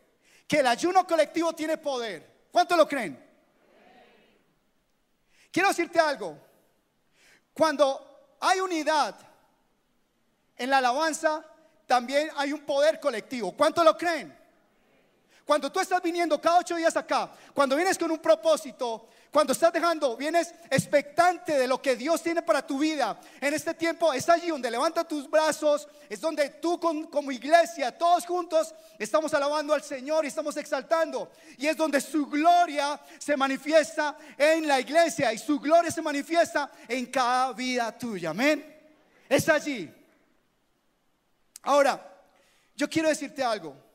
que 0.48 0.60
el 0.60 0.68
ayuno 0.68 1.06
colectivo 1.08 1.54
tiene 1.54 1.78
poder. 1.78 2.48
¿Cuánto 2.52 2.76
lo 2.76 2.88
creen? 2.88 3.30
Quiero 5.52 5.70
decirte 5.70 6.00
algo, 6.00 6.38
cuando 7.54 8.36
hay 8.40 8.60
unidad 8.60 9.16
en 10.58 10.70
la 10.70 10.78
alabanza, 10.78 11.46
también 11.86 12.30
hay 12.36 12.54
un 12.54 12.62
poder 12.62 13.00
colectivo. 13.00 13.52
¿Cuánto 13.56 13.84
lo 13.84 13.98
creen? 13.98 14.41
Cuando 15.52 15.70
tú 15.70 15.82
estás 15.82 16.02
viniendo 16.02 16.40
cada 16.40 16.60
ocho 16.60 16.78
días 16.78 16.96
acá, 16.96 17.30
cuando 17.54 17.76
vienes 17.76 17.98
con 17.98 18.10
un 18.10 18.20
propósito, 18.20 19.10
cuando 19.30 19.52
estás 19.52 19.74
dejando, 19.74 20.16
vienes 20.16 20.54
expectante 20.70 21.60
de 21.60 21.68
lo 21.68 21.82
que 21.82 21.98
Dios 21.98 22.24
tiene 22.24 22.42
para 22.42 22.66
tu 22.66 22.80
vida. 22.80 23.20
En 23.42 23.54
este 23.54 23.74
tiempo 23.74 24.14
es 24.14 24.30
allí 24.30 24.48
donde 24.48 24.72
levanta 24.72 25.04
tus 25.06 25.30
brazos, 25.30 25.90
es 26.08 26.22
donde 26.22 26.52
tú 26.52 26.80
como 26.80 27.34
iglesia, 27.34 27.98
todos 27.98 28.26
juntos, 28.26 28.74
estamos 28.98 29.34
alabando 29.34 29.74
al 29.74 29.84
Señor 29.84 30.24
y 30.24 30.30
estamos 30.30 30.56
exaltando. 30.56 31.34
Y 31.58 31.68
es 31.68 31.76
donde 31.76 32.00
su 32.00 32.28
gloria 32.28 32.98
se 33.20 33.36
manifiesta 33.36 34.18
en 34.38 34.66
la 34.66 34.80
iglesia 34.80 35.34
y 35.34 35.38
su 35.38 35.60
gloria 35.60 35.92
se 35.92 36.02
manifiesta 36.02 36.72
en 36.88 37.08
cada 37.08 37.52
vida 37.52 37.92
tuya. 37.98 38.30
Amén. 38.30 38.74
Es 39.28 39.50
allí. 39.50 39.94
Ahora, 41.64 42.10
yo 42.74 42.90
quiero 42.90 43.10
decirte 43.10 43.44
algo. 43.44 43.91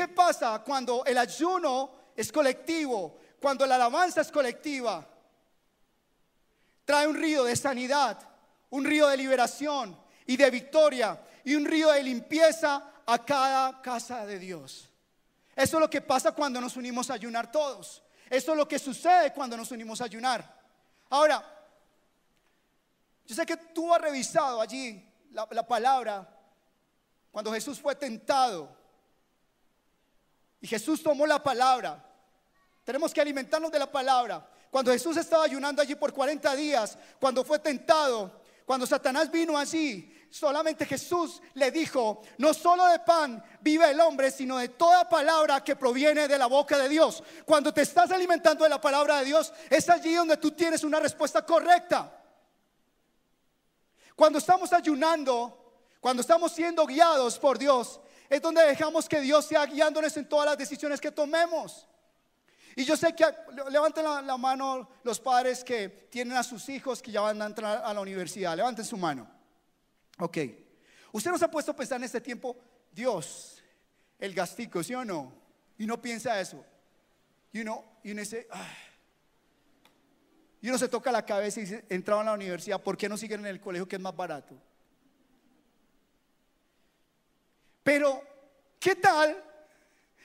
¿Qué 0.00 0.08
pasa 0.08 0.62
cuando 0.64 1.04
el 1.04 1.18
ayuno 1.18 1.90
es 2.16 2.32
colectivo? 2.32 3.18
Cuando 3.38 3.66
la 3.66 3.74
alabanza 3.74 4.22
es 4.22 4.32
colectiva. 4.32 5.06
Trae 6.86 7.06
un 7.06 7.16
río 7.16 7.44
de 7.44 7.54
sanidad, 7.54 8.18
un 8.70 8.86
río 8.86 9.08
de 9.08 9.18
liberación 9.18 9.94
y 10.24 10.38
de 10.38 10.50
victoria 10.50 11.22
y 11.44 11.54
un 11.54 11.66
río 11.66 11.90
de 11.90 12.02
limpieza 12.02 12.82
a 13.04 13.18
cada 13.26 13.82
casa 13.82 14.24
de 14.24 14.38
Dios. 14.38 14.88
Eso 15.54 15.76
es 15.76 15.80
lo 15.82 15.90
que 15.90 16.00
pasa 16.00 16.32
cuando 16.32 16.62
nos 16.62 16.78
unimos 16.78 17.10
a 17.10 17.14
ayunar 17.14 17.52
todos. 17.52 18.02
Eso 18.30 18.52
es 18.52 18.56
lo 18.56 18.66
que 18.66 18.78
sucede 18.78 19.34
cuando 19.34 19.54
nos 19.54 19.70
unimos 19.70 20.00
a 20.00 20.04
ayunar. 20.04 20.62
Ahora, 21.10 21.44
yo 23.26 23.34
sé 23.34 23.44
que 23.44 23.58
tú 23.58 23.92
has 23.92 24.00
revisado 24.00 24.62
allí 24.62 25.06
la, 25.32 25.46
la 25.50 25.68
palabra 25.68 26.26
cuando 27.30 27.52
Jesús 27.52 27.78
fue 27.78 27.94
tentado 27.96 28.79
y 30.60 30.66
Jesús 30.66 31.02
tomó 31.02 31.26
la 31.26 31.42
palabra. 31.42 32.04
Tenemos 32.84 33.12
que 33.12 33.20
alimentarnos 33.20 33.70
de 33.70 33.78
la 33.78 33.90
palabra. 33.90 34.46
Cuando 34.70 34.92
Jesús 34.92 35.16
estaba 35.16 35.44
ayunando 35.44 35.82
allí 35.82 35.94
por 35.94 36.12
40 36.12 36.54
días, 36.54 36.96
cuando 37.18 37.44
fue 37.44 37.58
tentado, 37.58 38.40
cuando 38.64 38.86
Satanás 38.86 39.30
vino 39.30 39.58
allí, 39.58 40.16
solamente 40.30 40.86
Jesús 40.86 41.42
le 41.54 41.70
dijo, 41.70 42.22
no 42.38 42.54
solo 42.54 42.86
de 42.86 43.00
pan 43.00 43.42
vive 43.60 43.90
el 43.90 44.00
hombre, 44.00 44.30
sino 44.30 44.58
de 44.58 44.68
toda 44.68 45.08
palabra 45.08 45.64
que 45.64 45.74
proviene 45.74 46.28
de 46.28 46.38
la 46.38 46.46
boca 46.46 46.78
de 46.78 46.88
Dios. 46.88 47.22
Cuando 47.44 47.74
te 47.74 47.82
estás 47.82 48.12
alimentando 48.12 48.62
de 48.62 48.70
la 48.70 48.80
palabra 48.80 49.18
de 49.18 49.24
Dios, 49.24 49.52
es 49.68 49.88
allí 49.88 50.14
donde 50.14 50.36
tú 50.36 50.52
tienes 50.52 50.84
una 50.84 51.00
respuesta 51.00 51.44
correcta. 51.44 52.16
Cuando 54.14 54.38
estamos 54.38 54.72
ayunando, 54.72 55.56
cuando 56.00 56.20
estamos 56.20 56.52
siendo 56.52 56.86
guiados 56.86 57.38
por 57.38 57.58
Dios, 57.58 58.00
es 58.30 58.40
donde 58.40 58.62
dejamos 58.62 59.08
que 59.08 59.20
Dios 59.20 59.44
sea 59.44 59.66
guiándonos 59.66 60.16
en 60.16 60.28
todas 60.28 60.46
las 60.46 60.56
decisiones 60.56 61.00
que 61.00 61.10
tomemos. 61.10 61.88
Y 62.76 62.84
yo 62.84 62.96
sé 62.96 63.12
que 63.12 63.26
levanten 63.70 64.04
la, 64.04 64.36
mano 64.36 64.88
los 65.02 65.18
padres 65.18 65.64
que 65.64 65.88
tienen 65.88 66.36
a 66.36 66.44
sus 66.44 66.68
hijos 66.68 67.02
que 67.02 67.10
ya 67.10 67.22
van 67.22 67.42
a 67.42 67.46
entrar 67.46 67.82
a 67.84 67.92
la 67.92 68.00
universidad. 68.00 68.56
Levanten 68.56 68.84
su 68.84 68.96
mano. 68.96 69.28
Ok. 70.18 70.38
Usted 71.10 71.32
nos 71.32 71.42
ha 71.42 71.50
puesto 71.50 71.72
a 71.72 71.76
pensar 71.76 71.98
en 71.98 72.04
este 72.04 72.20
tiempo, 72.20 72.56
Dios, 72.92 73.64
el 74.16 74.32
gastico, 74.32 74.80
¿sí 74.84 74.94
o 74.94 75.04
no? 75.04 75.32
Y 75.76 75.84
no 75.84 76.00
piensa 76.00 76.40
eso. 76.40 76.64
Y 77.52 77.62
uno, 77.62 77.84
y 78.04 78.12
uno 78.12 78.20
dice, 78.20 78.46
y 80.62 80.68
uno 80.68 80.78
se 80.78 80.88
toca 80.88 81.10
la 81.10 81.26
cabeza 81.26 81.58
y 81.58 81.64
dice, 81.64 81.84
entraron 81.88 82.28
a 82.28 82.30
la 82.30 82.36
universidad, 82.36 82.80
¿por 82.80 82.96
qué 82.96 83.08
no 83.08 83.16
siguen 83.16 83.40
en 83.40 83.46
el 83.46 83.60
colegio 83.60 83.88
que 83.88 83.96
es 83.96 84.02
más 84.02 84.14
barato? 84.14 84.54
Pero, 87.90 88.22
¿qué 88.78 88.94
tal 88.94 89.36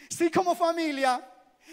si 0.07 0.29
como 0.29 0.53
familia 0.53 1.19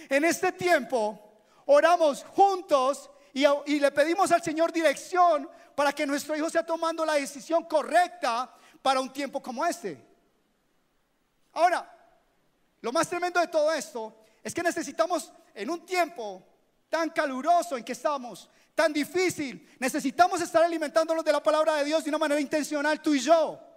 en 0.08 0.24
este 0.24 0.52
tiempo 0.52 1.42
oramos 1.66 2.24
juntos 2.24 3.10
y, 3.34 3.78
le 3.78 3.90
pedimos 3.90 4.32
al 4.32 4.42
Señor 4.42 4.72
dirección 4.72 5.46
para 5.74 5.92
que 5.92 6.06
nuestro 6.06 6.34
hijo 6.34 6.48
sea 6.48 6.64
tomando 6.64 7.04
la 7.04 7.16
decisión 7.16 7.64
correcta 7.64 8.50
para 8.80 9.02
un 9.02 9.12
tiempo 9.12 9.42
como 9.42 9.66
este? 9.66 10.02
Ahora, 11.52 11.86
lo 12.80 12.90
más 12.90 13.06
tremendo 13.06 13.38
de 13.38 13.48
todo 13.48 13.70
esto 13.70 14.16
es 14.42 14.54
que 14.54 14.62
necesitamos 14.62 15.30
en 15.54 15.68
un 15.68 15.84
tiempo 15.84 16.42
tan 16.88 17.10
caluroso 17.10 17.76
en 17.76 17.84
que 17.84 17.92
estamos, 17.92 18.48
tan 18.74 18.94
difícil, 18.94 19.76
necesitamos 19.78 20.40
estar 20.40 20.64
alimentándonos 20.64 21.22
de 21.22 21.32
la 21.32 21.42
palabra 21.42 21.76
de 21.76 21.84
Dios 21.84 22.02
de 22.02 22.08
una 22.08 22.18
manera 22.18 22.40
intencional, 22.40 23.02
tú 23.02 23.12
y 23.12 23.20
yo 23.20 23.71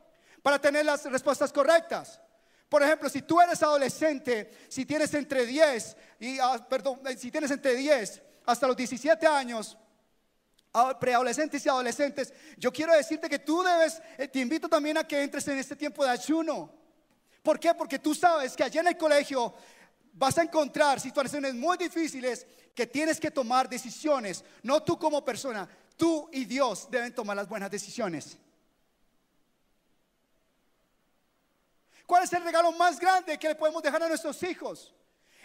para 0.46 0.60
tener 0.60 0.86
las 0.86 1.04
respuestas 1.06 1.52
correctas. 1.52 2.22
Por 2.70 2.84
ejemplo, 2.84 3.10
si 3.10 3.24
tú 3.24 3.42
eres 3.42 3.64
adolescente, 3.64 4.52
si 4.70 4.86
tienes 4.86 5.12
entre 5.16 5.44
10 5.44 5.98
y 6.20 6.38
ah, 6.38 6.64
perdón, 6.70 7.02
eh, 7.08 7.18
si 7.18 7.32
tienes 7.32 7.50
entre 7.50 7.74
10 7.74 8.22
hasta 8.46 8.68
los 8.68 8.78
17 8.78 9.26
años, 9.26 9.76
preadolescentes 11.00 11.66
y 11.66 11.70
adolescentes, 11.70 12.32
yo 12.58 12.72
quiero 12.72 12.94
decirte 12.94 13.28
que 13.28 13.40
tú 13.40 13.64
debes, 13.64 14.00
eh, 14.20 14.28
te 14.28 14.38
invito 14.38 14.70
también 14.70 15.00
a 15.00 15.08
que 15.08 15.20
entres 15.24 15.48
en 15.48 15.58
este 15.58 15.76
tiempo 15.76 16.04
de 16.04 16.12
ayuno. 16.12 16.72
¿Por 17.42 17.60
qué? 17.60 17.74
Porque 17.74 17.98
tú 17.98 18.14
sabes 18.14 18.56
que 18.56 18.66
allá 18.66 18.82
en 18.82 18.90
el 18.90 18.98
colegio 18.98 19.52
vas 20.14 20.38
a 20.38 20.44
encontrar 20.44 21.00
situaciones 21.00 21.56
muy 21.56 21.76
difíciles 21.76 22.46
que 22.76 22.86
tienes 22.86 23.20
que 23.20 23.32
tomar 23.32 23.68
decisiones. 23.68 24.44
No 24.62 24.84
tú 24.84 25.00
como 25.00 25.26
persona, 25.26 25.68
tú 25.98 26.30
y 26.32 26.46
Dios 26.46 26.88
deben 26.92 27.16
tomar 27.16 27.36
las 27.36 27.50
buenas 27.50 27.72
decisiones. 27.72 28.38
¿Cuál 32.06 32.24
es 32.24 32.34
el 32.34 32.44
regalo 32.44 32.72
más 32.72 33.00
grande 33.00 33.38
que 33.38 33.48
le 33.48 33.56
podemos 33.56 33.82
dejar 33.82 34.04
a 34.04 34.08
nuestros 34.08 34.42
hijos? 34.44 34.94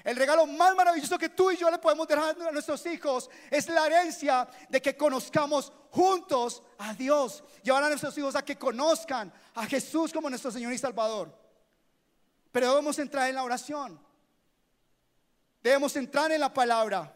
El 0.03 0.17
regalo 0.17 0.47
más 0.47 0.75
maravilloso 0.75 1.19
que 1.19 1.29
tú 1.29 1.51
y 1.51 1.57
yo 1.57 1.71
le 1.71 1.79
podemos 1.79 2.09
dejar 2.09 2.35
a 2.41 2.53
nuestros 2.53 2.85
hijos 2.87 3.29
es 3.51 3.69
la 3.69 3.87
herencia 3.87 4.49
de 4.69 4.81
que 4.81 4.97
conozcamos 4.97 5.73
juntos 5.91 6.63
a 6.79 6.95
Dios. 6.95 7.45
Llevar 7.63 7.85
a 7.85 7.89
nuestros 7.89 8.17
hijos 8.17 8.35
a 8.35 8.45
que 8.45 8.57
conozcan 8.57 9.33
a 9.55 9.67
Jesús 9.67 10.13
como 10.13 10.31
nuestro 10.31 10.51
Señor 10.51 10.73
y 10.73 10.79
Salvador. 10.79 11.37
Pero 12.51 12.71
debemos 12.71 12.99
entrar 12.99 13.29
en 13.29 13.35
la 13.35 13.45
oración. 13.45 14.01
Debemos 15.63 15.95
entrar 15.97 16.33
en 16.33 16.41
la 16.41 16.53
palabra. 16.53 17.15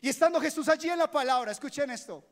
Y 0.00 0.08
estando 0.08 0.40
Jesús 0.40 0.68
allí 0.68 0.90
en 0.90 0.98
la 0.98 1.10
palabra, 1.10 1.52
escuchen 1.52 1.90
esto. 1.90 2.24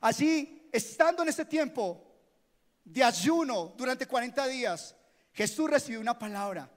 Allí, 0.00 0.68
estando 0.72 1.22
en 1.22 1.30
ese 1.30 1.44
tiempo, 1.44 2.07
de 2.92 3.04
ayuno 3.04 3.74
durante 3.76 4.06
40 4.06 4.46
días, 4.46 4.94
Jesús 5.32 5.70
recibió 5.70 6.00
una 6.00 6.18
palabra. 6.18 6.70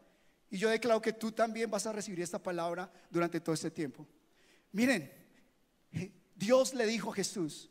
Y 0.50 0.58
yo 0.58 0.70
declaro 0.70 1.02
que 1.02 1.14
tú 1.14 1.32
también 1.32 1.72
vas 1.72 1.86
a 1.88 1.94
recibir 1.94 2.22
esta 2.22 2.38
palabra 2.38 2.92
durante 3.10 3.40
todo 3.40 3.54
este 3.54 3.72
tiempo. 3.72 4.06
Miren, 4.74 5.12
Dios 6.36 6.74
le 6.74 6.86
dijo 6.86 7.12
a 7.12 7.16
Jesús, 7.16 7.70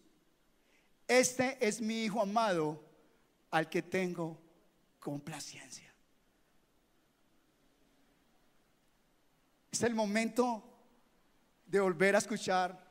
este 1.06 1.59
es 1.61 1.80
mi 1.80 2.04
Hijo 2.04 2.23
amado 2.23 2.82
al 3.50 3.68
que 3.68 3.82
tengo 3.82 4.40
complacencia. 4.99 5.92
Es 9.70 9.82
el 9.82 9.94
momento 9.94 10.64
de 11.66 11.80
volver 11.80 12.14
a 12.14 12.18
escuchar 12.18 12.87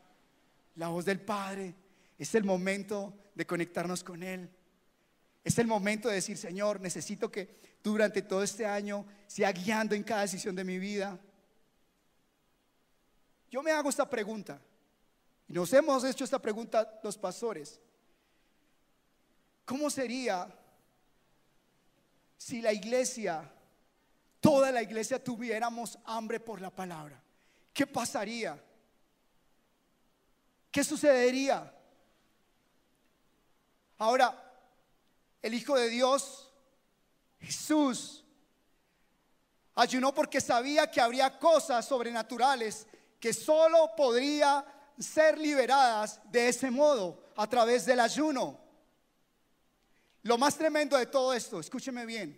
la 0.76 0.90
voz 0.90 1.06
del 1.06 1.20
Padre. 1.20 1.76
Es 2.18 2.36
el 2.36 2.44
momento 2.44 3.14
de 3.36 3.46
conectarnos 3.46 4.04
con 4.04 4.24
Él. 4.24 4.50
Es 5.44 5.58
el 5.58 5.68
momento 5.68 6.10
de 6.10 6.16
decir, 6.16 6.38
Señor, 6.38 6.82
necesito 6.82 7.32
que 7.32 7.46
tú 7.82 7.92
durante 7.92 8.22
todo 8.22 8.44
este 8.44 8.66
año 8.66 9.06
sea 9.28 9.52
guiando 9.52 9.96
en 9.96 10.04
cada 10.04 10.22
decisión 10.22 10.56
de 10.56 10.64
mi 10.64 10.78
vida. 10.80 11.20
Yo 13.50 13.64
me 13.64 13.72
hago 13.72 13.90
esta 13.90 14.10
pregunta, 14.10 14.62
y 15.48 15.54
nos 15.54 15.74
hemos 15.74 16.04
hecho 16.04 16.24
esta 16.24 16.40
pregunta 16.40 17.00
los 17.04 17.18
pastores. 17.18 17.80
¿Cómo 19.66 19.90
sería 19.90 20.48
si 22.38 22.62
la 22.62 22.72
iglesia, 22.72 23.52
toda 24.40 24.72
la 24.72 24.82
iglesia 24.82 25.24
tuviéramos 25.24 25.98
hambre 26.06 26.40
por 26.40 26.62
la 26.62 26.70
palabra? 26.70 27.22
¿Qué 27.74 27.88
pasaría? 27.88 28.62
¿Qué 30.72 30.84
sucedería? 30.84 31.74
Ahora, 33.98 34.49
el 35.42 35.54
Hijo 35.54 35.76
de 35.78 35.90
Dios, 35.90 36.52
Jesús, 37.40 38.26
ayunó 39.76 40.14
porque 40.14 40.42
sabía 40.42 40.90
que 40.90 41.00
habría 41.00 41.40
cosas 41.40 41.88
sobrenaturales 41.88 42.86
que 43.20 43.34
solo 43.34 43.94
podría 43.96 44.66
ser 44.98 45.38
liberadas 45.38 46.20
de 46.32 46.50
ese 46.50 46.70
modo, 46.70 47.32
a 47.36 47.48
través 47.48 47.86
del 47.86 48.02
ayuno. 48.02 48.60
Lo 50.24 50.38
más 50.38 50.58
tremendo 50.58 50.98
de 50.98 51.06
todo 51.06 51.34
esto, 51.34 51.60
escúcheme 51.60 52.06
bien, 52.06 52.38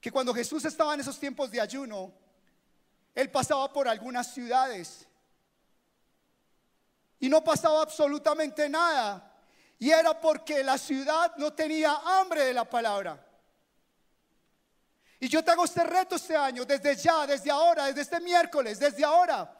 que 0.00 0.10
cuando 0.10 0.34
Jesús 0.34 0.64
estaba 0.64 0.94
en 0.94 1.00
esos 1.00 1.18
tiempos 1.18 1.50
de 1.50 1.60
ayuno, 1.60 2.12
él 3.14 3.30
pasaba 3.30 3.72
por 3.72 3.88
algunas 3.88 4.32
ciudades 4.34 5.06
y 7.18 7.28
no 7.28 7.42
pasaba 7.42 7.82
absolutamente 7.82 8.68
nada. 8.68 9.35
Y 9.78 9.90
era 9.90 10.18
porque 10.18 10.64
la 10.64 10.78
ciudad 10.78 11.36
no 11.36 11.52
tenía 11.52 12.00
hambre 12.04 12.44
de 12.44 12.54
la 12.54 12.64
palabra. 12.64 13.22
Y 15.18 15.28
yo 15.28 15.42
te 15.42 15.50
hago 15.50 15.64
este 15.64 15.84
reto 15.84 16.16
este 16.16 16.36
año, 16.36 16.64
desde 16.64 16.94
ya, 16.96 17.26
desde 17.26 17.50
ahora, 17.50 17.86
desde 17.86 18.02
este 18.02 18.20
miércoles, 18.20 18.78
desde 18.78 19.04
ahora, 19.04 19.50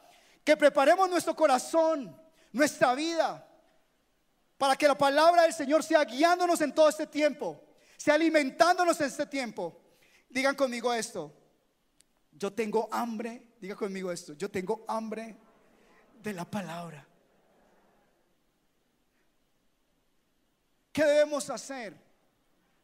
que 0.43 0.55
preparemos 0.55 1.09
nuestro 1.09 1.35
corazón, 1.35 2.15
nuestra 2.51 2.93
vida, 2.95 3.45
para 4.57 4.75
que 4.75 4.87
la 4.87 4.97
palabra 4.97 5.43
del 5.43 5.53
Señor 5.53 5.83
sea 5.83 6.03
guiándonos 6.03 6.61
en 6.61 6.73
todo 6.73 6.89
este 6.89 7.07
tiempo, 7.07 7.63
sea 7.95 8.15
alimentándonos 8.15 8.99
en 9.01 9.07
este 9.07 9.25
tiempo. 9.25 9.81
Digan 10.29 10.55
conmigo 10.55 10.93
esto, 10.93 11.33
yo 12.31 12.53
tengo 12.53 12.87
hambre, 12.91 13.55
diga 13.59 13.75
conmigo 13.75 14.11
esto, 14.11 14.33
yo 14.33 14.49
tengo 14.49 14.85
hambre 14.87 15.37
de 16.21 16.33
la 16.33 16.45
palabra. 16.45 17.07
¿Qué 20.97 21.05
debemos 21.05 21.47
hacer 21.51 21.95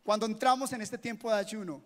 cuando 0.03 0.27
entramos 0.27 0.71
en 0.71 0.83
este 0.83 0.99
tiempo 0.99 1.31
de 1.31 1.35
ayuno? 1.35 1.83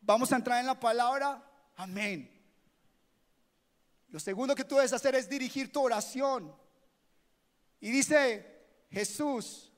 Vamos 0.00 0.32
a 0.32 0.36
entrar 0.36 0.58
en 0.58 0.64
la 0.64 0.80
palabra, 0.80 1.44
amén. 1.76 2.30
Lo 4.08 4.18
segundo 4.18 4.54
que 4.54 4.64
tú 4.64 4.76
debes 4.76 4.94
hacer 4.94 5.14
es 5.16 5.28
dirigir 5.28 5.70
tu 5.70 5.82
oración. 5.82 6.56
Y 7.78 7.90
dice 7.90 8.64
Jesús, 8.90 9.70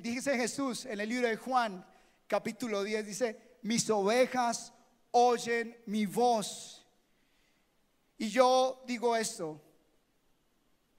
dice 0.00 0.36
Jesús 0.36 0.84
en 0.84 0.98
el 0.98 1.08
libro 1.08 1.28
de 1.28 1.36
Juan, 1.36 1.86
capítulo 2.26 2.82
10, 2.82 3.06
dice, 3.06 3.58
mis 3.62 3.88
ovejas 3.90 4.72
oyen 5.12 5.80
mi 5.86 6.04
voz. 6.04 6.84
Y 8.18 8.28
yo 8.28 8.82
digo 8.88 9.14
esto, 9.14 9.62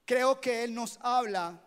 creo 0.06 0.40
que 0.40 0.64
Él 0.64 0.74
nos 0.74 0.98
habla 1.02 1.60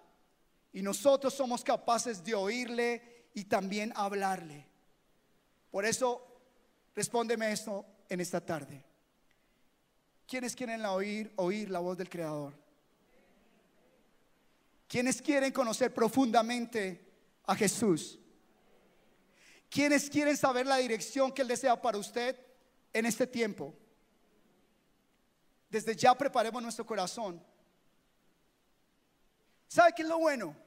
y 0.78 0.84
nosotros 0.84 1.34
somos 1.34 1.64
capaces 1.64 2.24
de 2.24 2.36
oírle 2.36 3.30
y 3.34 3.46
también 3.46 3.92
hablarle. 3.96 4.64
Por 5.72 5.88
eso, 5.88 6.22
respóndeme 6.94 7.52
esto 7.52 7.84
en 8.08 8.22
esta 8.22 8.40
tarde. 8.46 8.84
¿Quiénes 10.28 10.56
quieren 10.56 10.86
oír, 10.86 11.34
oír 11.38 11.72
la 11.72 11.80
voz 11.80 11.98
del 11.98 12.12
Creador? 12.12 12.54
¿Quiénes 14.88 15.20
quieren 15.20 15.52
conocer 15.52 15.92
profundamente 15.92 17.12
a 17.48 17.56
Jesús? 17.56 18.20
¿Quiénes 19.72 20.12
quieren 20.12 20.38
saber 20.38 20.68
la 20.68 20.78
dirección 20.78 21.32
que 21.32 21.42
Él 21.42 21.48
desea 21.48 21.82
para 21.82 21.98
usted 21.98 22.40
en 22.94 23.08
este 23.08 23.26
tiempo? 23.26 23.74
Desde 25.72 25.96
ya 25.96 26.16
preparemos 26.16 26.62
nuestro 26.62 26.86
corazón. 26.86 27.44
¿Sabe 29.68 29.94
qué 29.96 30.04
es 30.04 30.08
lo 30.08 30.20
bueno? 30.20 30.67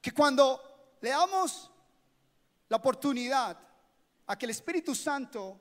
Que 0.00 0.12
cuando 0.12 0.96
le 1.00 1.10
damos 1.10 1.70
la 2.68 2.76
oportunidad 2.76 3.58
a 4.26 4.36
que 4.36 4.46
el 4.46 4.50
Espíritu 4.50 4.94
Santo 4.94 5.60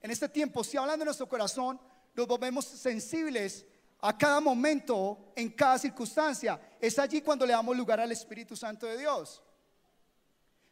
en 0.00 0.10
este 0.10 0.28
tiempo, 0.28 0.62
si 0.62 0.76
hablando 0.76 1.02
en 1.02 1.06
nuestro 1.06 1.28
corazón, 1.28 1.80
nos 2.14 2.26
volvemos 2.26 2.64
sensibles 2.64 3.66
a 4.00 4.16
cada 4.16 4.40
momento, 4.40 5.32
en 5.34 5.50
cada 5.50 5.78
circunstancia. 5.78 6.60
Es 6.80 6.98
allí 6.98 7.20
cuando 7.22 7.44
le 7.44 7.52
damos 7.52 7.76
lugar 7.76 8.00
al 8.00 8.12
Espíritu 8.12 8.56
Santo 8.56 8.86
de 8.86 8.98
Dios. 8.98 9.42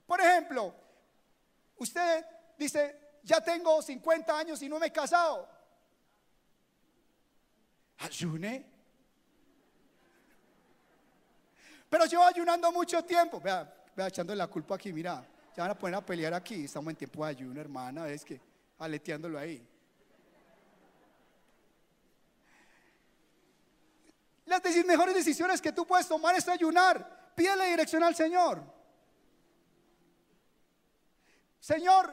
Por 0.07 0.21
ejemplo, 0.21 0.75
usted 1.79 2.25
dice, 2.59 3.19
ya 3.23 3.41
tengo 3.41 3.83
50 3.83 4.39
años 4.39 4.63
y 4.63 4.69
no 4.69 4.79
me 4.79 4.87
he 4.87 4.93
casado. 4.93 5.49
Ayune. 7.99 8.74
Pero 11.95 12.07
llevo 12.07 12.25
ayunando 12.25 12.73
mucho 12.73 13.05
tiempo. 13.05 13.41
Vea, 13.41 13.73
vea, 13.95 14.09
echando 14.09 14.35
la 14.35 14.49
culpa 14.49 14.75
aquí, 14.75 14.93
mira. 14.93 15.25
Ya 15.57 15.63
van 15.63 15.71
a 15.71 15.79
poner 15.79 15.95
a 15.95 16.05
pelear 16.05 16.35
aquí. 16.35 16.65
Estamos 16.65 16.91
en 16.91 16.97
tiempo 16.97 17.25
de 17.25 17.31
ayuno, 17.31 17.61
hermana. 17.61 18.09
Es 18.09 18.25
que 18.25 18.41
aleteándolo 18.81 19.39
ahí. 19.39 19.65
Las 24.45 24.61
mejores 24.85 25.15
decisiones 25.15 25.63
que 25.63 25.71
tú 25.71 25.87
puedes 25.87 26.09
tomar 26.09 26.35
es 26.35 26.49
ayunar. 26.49 27.33
Pídele 27.37 27.67
dirección 27.67 28.03
al 28.03 28.17
Señor. 28.17 28.61
Señor, 31.61 32.13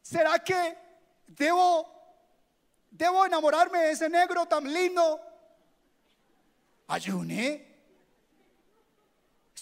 ¿será 0.00 0.40
que 0.40 0.76
debo, 1.28 1.88
debo 2.90 3.26
enamorarme 3.26 3.78
de 3.78 3.90
ese 3.92 4.08
negro 4.08 4.44
tan 4.46 4.64
lindo? 4.64 5.20
Ayuné. 6.88 7.71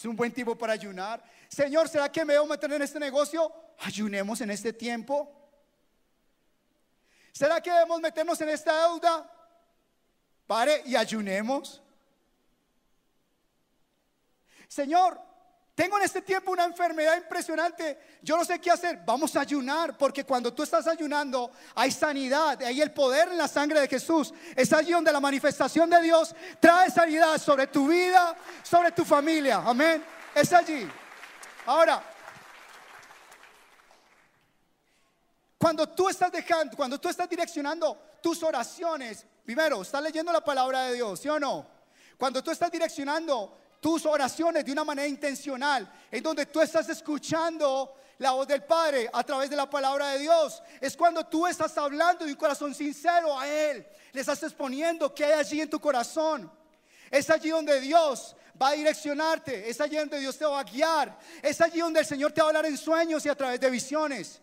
Es 0.00 0.06
un 0.06 0.16
buen 0.16 0.32
tiempo 0.32 0.56
para 0.56 0.72
ayunar. 0.72 1.22
Señor, 1.46 1.86
¿será 1.86 2.10
que 2.10 2.24
me 2.24 2.32
debo 2.32 2.46
meter 2.46 2.72
en 2.72 2.80
este 2.80 2.98
negocio? 2.98 3.52
Ayunemos 3.80 4.40
en 4.40 4.50
este 4.50 4.72
tiempo. 4.72 5.30
¿Será 7.32 7.60
que 7.60 7.70
debemos 7.70 8.00
meternos 8.00 8.40
en 8.40 8.48
esta 8.48 8.88
deuda? 8.88 9.30
Pare 10.46 10.82
y 10.86 10.96
ayunemos. 10.96 11.82
Señor, 14.68 15.20
tengo 15.80 15.96
en 15.96 16.04
este 16.04 16.20
tiempo 16.20 16.50
una 16.50 16.64
enfermedad 16.64 17.16
impresionante. 17.16 18.18
Yo 18.20 18.36
no 18.36 18.44
sé 18.44 18.60
qué 18.60 18.70
hacer. 18.70 19.00
Vamos 19.06 19.34
a 19.34 19.40
ayunar, 19.40 19.96
porque 19.96 20.24
cuando 20.24 20.52
tú 20.52 20.62
estás 20.62 20.86
ayunando, 20.86 21.50
hay 21.74 21.90
sanidad, 21.90 22.62
hay 22.62 22.82
el 22.82 22.92
poder 22.92 23.28
en 23.28 23.38
la 23.38 23.48
sangre 23.48 23.80
de 23.80 23.88
Jesús. 23.88 24.34
Es 24.54 24.70
allí 24.74 24.92
donde 24.92 25.10
la 25.10 25.20
manifestación 25.20 25.88
de 25.88 26.02
Dios 26.02 26.34
trae 26.60 26.90
sanidad 26.90 27.38
sobre 27.38 27.66
tu 27.66 27.88
vida, 27.88 28.36
sobre 28.62 28.92
tu 28.92 29.06
familia. 29.06 29.62
Amén. 29.64 30.04
Es 30.34 30.52
allí. 30.52 30.86
Ahora, 31.64 32.02
cuando 35.56 35.88
tú 35.88 36.10
estás 36.10 36.30
dejando, 36.30 36.76
cuando 36.76 37.00
tú 37.00 37.08
estás 37.08 37.26
direccionando 37.26 37.96
tus 38.20 38.42
oraciones 38.42 39.24
Primero, 39.50 39.82
estás 39.82 40.00
leyendo 40.00 40.32
la 40.32 40.44
palabra 40.44 40.84
de 40.84 40.94
Dios, 40.94 41.18
¿sí 41.18 41.28
o 41.28 41.40
no? 41.40 41.66
Cuando 42.16 42.40
tú 42.40 42.52
estás 42.52 42.70
direccionando 42.70 43.58
tus 43.80 44.04
oraciones 44.04 44.64
de 44.64 44.72
una 44.72 44.84
manera 44.84 45.08
intencional, 45.08 45.90
en 46.10 46.22
donde 46.22 46.46
tú 46.46 46.60
estás 46.60 46.88
escuchando 46.88 47.94
la 48.18 48.32
voz 48.32 48.46
del 48.46 48.62
Padre 48.62 49.08
a 49.10 49.24
través 49.24 49.48
de 49.48 49.56
la 49.56 49.68
palabra 49.68 50.10
de 50.10 50.18
Dios, 50.18 50.62
es 50.80 50.94
cuando 50.96 51.24
tú 51.24 51.46
estás 51.46 51.76
hablando 51.78 52.26
de 52.26 52.32
un 52.32 52.38
corazón 52.38 52.74
sincero 52.74 53.38
a 53.38 53.48
Él, 53.48 53.86
le 54.12 54.20
estás 54.20 54.42
exponiendo 54.42 55.14
qué 55.14 55.24
hay 55.24 55.32
allí 55.32 55.60
en 55.62 55.70
tu 55.70 55.80
corazón. 55.80 56.52
Es 57.10 57.30
allí 57.30 57.48
donde 57.48 57.80
Dios 57.80 58.36
va 58.60 58.68
a 58.68 58.72
direccionarte, 58.72 59.68
es 59.70 59.80
allí 59.80 59.96
donde 59.96 60.20
Dios 60.20 60.36
te 60.36 60.44
va 60.44 60.60
a 60.60 60.64
guiar, 60.64 61.18
es 61.42 61.60
allí 61.62 61.80
donde 61.80 62.00
el 62.00 62.06
Señor 62.06 62.32
te 62.32 62.42
va 62.42 62.48
a 62.48 62.50
hablar 62.50 62.66
en 62.66 62.76
sueños 62.76 63.24
y 63.24 63.30
a 63.30 63.34
través 63.34 63.58
de 63.58 63.70
visiones. 63.70 64.42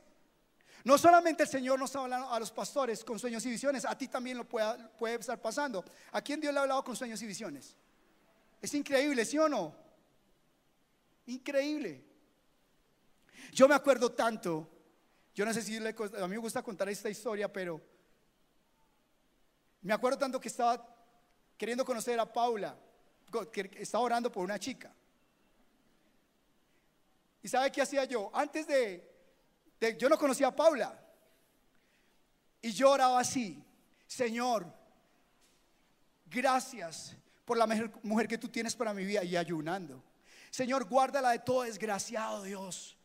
No 0.84 0.98
solamente 0.98 1.44
el 1.44 1.50
Señor 1.50 1.78
nos 1.78 1.96
ha 1.96 2.00
hablado 2.00 2.34
a 2.34 2.40
los 2.40 2.50
pastores 2.50 3.04
con 3.04 3.20
sueños 3.20 3.46
y 3.46 3.50
visiones, 3.50 3.86
a 3.86 3.96
ti 3.96 4.08
también 4.08 4.38
lo 4.38 4.46
puede, 4.46 4.76
puede 4.98 5.16
estar 5.16 5.40
pasando. 5.40 5.86
¿A 6.12 6.22
quién 6.22 6.42
Dios 6.42 6.52
le 6.52 6.60
ha 6.60 6.64
hablado 6.64 6.84
con 6.84 6.96
sueños 6.96 7.22
y 7.22 7.28
visiones? 7.28 7.76
Es 8.62 8.74
increíble, 8.74 9.24
¿sí 9.26 9.38
o 9.38 9.48
no? 9.48 9.76
Increíble. 11.28 12.04
Yo 13.52 13.68
me 13.68 13.76
acuerdo 13.76 14.12
tanto, 14.12 14.70
yo 15.34 15.46
no 15.46 15.54
sé 15.54 15.62
si 15.62 15.78
a 15.78 15.82
mí 15.82 16.30
me 16.30 16.38
gusta 16.38 16.64
contar 16.64 16.90
esta 16.90 17.10
historia, 17.10 17.52
pero 17.52 17.82
me 19.82 19.94
acuerdo 19.94 20.18
tanto 20.18 20.40
que 20.40 20.48
estaba 20.48 20.96
queriendo 21.58 21.86
conocer 21.86 22.20
a 22.20 22.32
Paula, 22.32 22.78
que 23.52 23.70
estaba 23.78 24.04
orando 24.04 24.32
por 24.32 24.44
una 24.44 24.60
chica. 24.60 24.94
¿Y 27.44 27.48
sabe 27.48 27.72
qué 27.72 27.82
hacía 27.82 28.06
yo? 28.06 28.32
Antes 28.34 28.68
de 28.68 29.18
yo 29.98 30.10
no 30.10 30.18
conocía 30.18 30.48
a 30.48 30.56
Paula. 30.56 31.04
Y 32.62 32.72
yo 32.72 32.92
oraba 32.92 33.20
así, 33.20 33.64
Señor, 34.08 34.66
gracias 36.26 37.16
por 37.48 37.58
la 37.58 37.66
mujer 38.04 38.28
que 38.28 38.38
tú 38.38 38.50
tienes 38.50 38.76
para 38.76 38.94
mi 38.94 39.06
vida 39.06 39.24
y 39.24 39.38
ayunando. 39.38 40.04
Señor, 40.52 40.84
guárdala 40.84 41.30
de 41.30 41.40
todo 41.40 41.62
desgraciado, 41.62 42.44
Dios. 42.44 42.98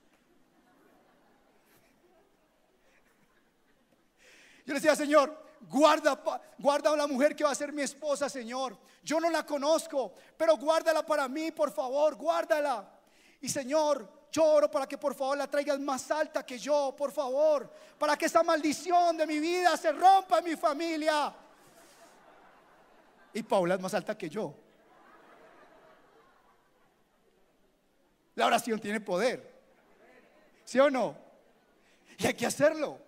Yo 4.67 4.75
le 4.75 4.81
decía, 4.81 4.97
Señor, 4.97 5.41
guarda, 5.69 6.21
guarda 6.59 6.91
a 6.91 7.07
mujer 7.07 7.37
que 7.37 7.45
va 7.45 7.53
a 7.53 7.55
ser 7.55 7.73
mi 7.73 7.83
esposa, 7.83 8.29
Señor. 8.29 8.77
Yo 9.05 9.21
no 9.21 9.31
la 9.31 9.47
conozco, 9.47 10.13
pero 10.37 10.57
guárdala 10.57 11.07
para 11.07 11.29
mí, 11.29 11.53
por 11.53 11.71
favor, 11.71 12.17
guárdala. 12.17 12.99
Y 13.41 13.49
Señor, 13.49 14.27
yo 14.33 14.45
oro 14.45 14.69
para 14.69 14.89
que 14.89 14.99
por 14.99 15.15
favor 15.15 15.39
la 15.39 15.49
traigas 15.49 15.79
más 15.79 16.11
alta 16.11 16.45
que 16.45 16.59
yo, 16.59 16.97
por 16.99 17.13
favor, 17.13 17.71
para 17.97 18.17
que 18.17 18.27
esa 18.27 18.43
maldición 18.43 19.17
de 19.17 19.25
mi 19.25 19.39
vida 19.39 19.77
se 19.77 19.93
rompa 19.93 20.41
en 20.41 20.47
mi 20.47 20.57
familia. 20.57 21.33
Y 23.35 23.43
Paula 23.43 23.75
es 23.75 23.81
más 23.81 23.95
alta 23.95 24.17
que 24.17 24.29
yo. 24.29 24.55
La 28.35 28.47
oración 28.47 28.81
tiene 28.81 29.01
poder. 29.01 29.53
¿Sí 30.65 30.79
o 30.79 30.91
no? 30.91 31.17
Y 32.19 32.27
hay 32.27 32.35
que 32.35 32.47
hacerlo. 32.47 32.99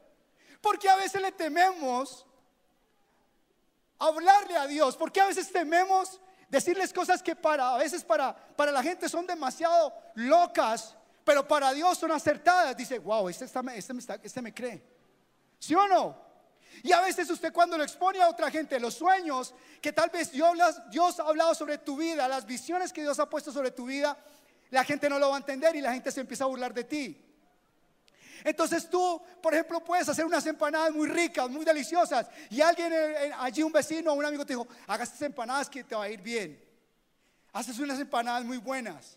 Porque 0.60 0.88
a 0.88 0.96
veces 0.96 1.20
le 1.20 1.32
tememos 1.32 2.26
hablarle 3.98 4.56
a 4.56 4.66
Dios. 4.66 4.96
Porque 4.96 5.20
a 5.20 5.26
veces 5.26 5.50
tememos 5.50 6.20
decirles 6.48 6.92
cosas 6.92 7.22
que 7.22 7.34
para 7.34 7.74
a 7.74 7.78
veces 7.78 8.04
para, 8.04 8.34
para 8.34 8.70
la 8.70 8.82
gente 8.82 9.08
son 9.08 9.26
demasiado 9.26 9.92
locas, 10.14 10.96
pero 11.24 11.46
para 11.46 11.72
Dios 11.72 11.98
son 11.98 12.12
acertadas. 12.12 12.76
Dice, 12.76 12.98
wow, 12.98 13.28
este, 13.28 13.46
este, 13.46 13.62
me, 13.62 13.76
este 13.78 14.42
me 14.42 14.54
cree. 14.54 14.82
¿Sí 15.58 15.74
o 15.74 15.88
no? 15.88 16.23
Y 16.82 16.92
a 16.92 17.00
veces 17.00 17.30
usted 17.30 17.52
cuando 17.52 17.78
lo 17.78 17.84
expone 17.84 18.20
a 18.20 18.28
otra 18.28 18.50
gente, 18.50 18.78
los 18.80 18.94
sueños 18.94 19.54
que 19.80 19.92
tal 19.92 20.10
vez 20.10 20.32
Dios, 20.32 21.18
ha 21.20 21.22
hablado 21.22 21.54
sobre 21.54 21.78
tu 21.78 21.96
vida, 21.96 22.28
las 22.28 22.44
visiones 22.44 22.92
que 22.92 23.02
Dios 23.02 23.18
ha 23.18 23.28
puesto 23.28 23.52
sobre 23.52 23.70
tu 23.70 23.86
vida, 23.86 24.16
la 24.70 24.84
gente 24.84 25.08
no 25.08 25.18
lo 25.18 25.30
va 25.30 25.36
a 25.36 25.38
entender 25.38 25.76
y 25.76 25.80
la 25.80 25.92
gente 25.92 26.10
se 26.10 26.20
empieza 26.20 26.44
a 26.44 26.48
burlar 26.48 26.74
de 26.74 26.84
ti. 26.84 27.20
Entonces 28.42 28.90
tú, 28.90 29.22
por 29.42 29.54
ejemplo, 29.54 29.82
puedes 29.82 30.08
hacer 30.08 30.24
unas 30.24 30.44
empanadas 30.46 30.92
muy 30.92 31.08
ricas, 31.08 31.48
muy 31.48 31.64
deliciosas, 31.64 32.26
y 32.50 32.60
alguien 32.60 32.92
eh, 32.92 33.26
eh, 33.26 33.32
allí, 33.38 33.62
un 33.62 33.72
vecino 33.72 34.12
o 34.12 34.14
un 34.14 34.24
amigo 34.24 34.44
te 34.44 34.52
dijo, 34.52 34.68
hagas 34.86 35.08
estas 35.08 35.22
empanadas 35.22 35.70
que 35.70 35.82
te 35.82 35.94
va 35.94 36.04
a 36.04 36.10
ir 36.10 36.20
bien. 36.20 36.62
Haces 37.54 37.78
unas 37.78 37.98
empanadas 37.98 38.44
muy 38.44 38.58
buenas. 38.58 39.16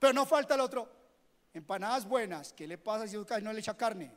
Pero 0.00 0.12
no 0.12 0.26
falta 0.26 0.54
el 0.54 0.60
otro, 0.60 0.90
empanadas 1.52 2.04
buenas, 2.04 2.52
¿qué 2.52 2.66
le 2.66 2.78
pasa 2.78 3.06
si 3.06 3.16
no 3.16 3.52
le 3.52 3.60
echa 3.60 3.76
carne? 3.76 4.10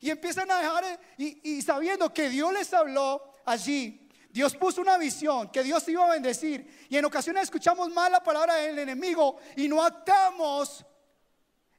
Y 0.00 0.10
empiezan 0.10 0.50
a 0.50 0.58
dejar, 0.58 0.84
eh, 0.84 1.40
y, 1.42 1.62
sabiendo 1.62 2.12
que 2.12 2.28
Dios 2.28 2.52
les 2.52 2.72
habló 2.72 3.32
allí, 3.44 4.08
Dios 4.30 4.54
puso 4.54 4.80
una 4.80 4.98
visión 4.98 5.50
que 5.50 5.62
Dios 5.62 5.88
iba 5.88 6.04
a 6.06 6.12
bendecir 6.12 6.86
y 6.88 6.96
en 6.96 7.04
ocasiones 7.04 7.44
escuchamos 7.44 7.90
mal 7.90 8.12
la 8.12 8.22
palabra 8.22 8.56
del 8.56 8.78
enemigo 8.78 9.38
y 9.56 9.66
no 9.66 9.82
actamos 9.82 10.84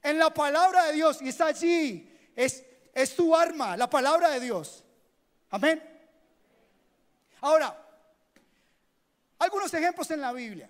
en 0.01 0.17
la 0.17 0.33
palabra 0.33 0.85
de 0.85 0.93
Dios 0.93 1.21
y 1.21 1.29
está 1.29 1.45
allí, 1.47 2.11
es, 2.35 2.65
es 2.93 3.15
tu 3.15 3.35
arma, 3.35 3.77
la 3.77 3.89
palabra 3.89 4.31
de 4.31 4.39
Dios. 4.39 4.83
Amén. 5.51 5.81
Ahora, 7.41 7.75
algunos 9.37 9.73
ejemplos 9.73 10.09
en 10.11 10.21
la 10.21 10.33
Biblia. 10.33 10.69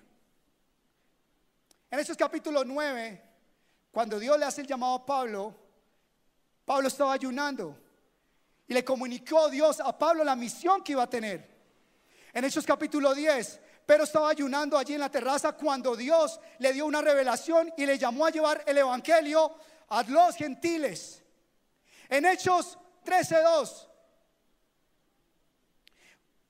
En 1.90 2.00
Hechos 2.00 2.18
capítulo 2.18 2.64
9, 2.64 3.24
cuando 3.92 4.20
Dios 4.20 4.38
le 4.38 4.46
hace 4.46 4.62
el 4.62 4.68
llamado 4.68 4.94
a 4.94 5.06
Pablo, 5.06 5.56
Pablo 6.70 6.88
estaba 6.88 7.14
ayunando 7.14 7.76
y 8.68 8.76
le 8.76 8.86
comunicó 8.86 9.50
Dios 9.50 9.80
a 9.80 9.98
Pablo 9.98 10.24
la 10.24 10.36
misión 10.36 10.84
que 10.84 10.92
iba 10.92 11.02
a 11.02 11.10
tener. 11.10 11.50
En 12.32 12.46
Hechos 12.46 12.64
capítulo 12.64 13.16
10, 13.16 13.60
pero 13.88 14.04
estaba 14.04 14.30
ayunando 14.30 14.78
allí 14.78 14.94
en 14.94 15.00
la 15.00 15.10
terraza 15.10 15.54
cuando 15.54 15.96
Dios 15.96 16.40
le 16.60 16.72
dio 16.72 16.86
una 16.86 17.02
revelación 17.02 17.74
y 17.76 17.88
le 17.88 17.98
llamó 17.98 18.28
a 18.28 18.30
llevar 18.30 18.64
el 18.68 18.78
evangelio 18.78 19.52
a 19.88 20.04
los 20.04 20.36
gentiles. 20.36 21.24
En 22.08 22.28
Hechos 22.28 22.78
13:2 23.04 23.88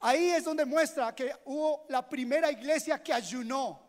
Ahí 0.01 0.31
es 0.31 0.43
donde 0.43 0.65
muestra 0.65 1.15
que 1.15 1.33
hubo 1.45 1.85
la 1.87 2.05
primera 2.09 2.51
iglesia 2.51 3.01
que 3.01 3.13
ayunó. 3.13 3.79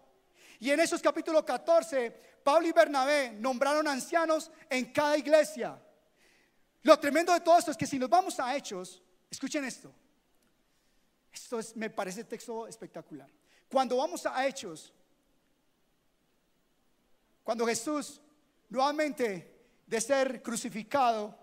Y 0.60 0.70
en 0.70 0.78
Hechos 0.78 1.02
capítulo 1.02 1.44
14, 1.44 2.38
Pablo 2.44 2.68
y 2.68 2.72
Bernabé 2.72 3.32
nombraron 3.32 3.88
ancianos 3.88 4.52
en 4.68 4.92
cada 4.92 5.18
iglesia. 5.18 5.76
Lo 6.82 6.98
tremendo 6.98 7.32
de 7.32 7.40
todo 7.40 7.58
esto 7.58 7.70
es 7.70 7.76
que 7.76 7.86
si 7.86 7.98
nos 7.98 8.08
vamos 8.08 8.38
a 8.40 8.56
Hechos, 8.56 9.02
escuchen 9.30 9.64
esto. 9.64 9.92
Esto 11.32 11.58
es, 11.58 11.76
me 11.76 11.90
parece 11.90 12.24
texto 12.24 12.66
espectacular. 12.66 13.28
Cuando 13.70 13.96
vamos 13.96 14.24
a 14.26 14.46
Hechos, 14.46 14.92
cuando 17.44 17.66
Jesús 17.66 18.20
nuevamente 18.68 19.60
de 19.86 20.00
ser 20.00 20.42
crucificado 20.42 21.36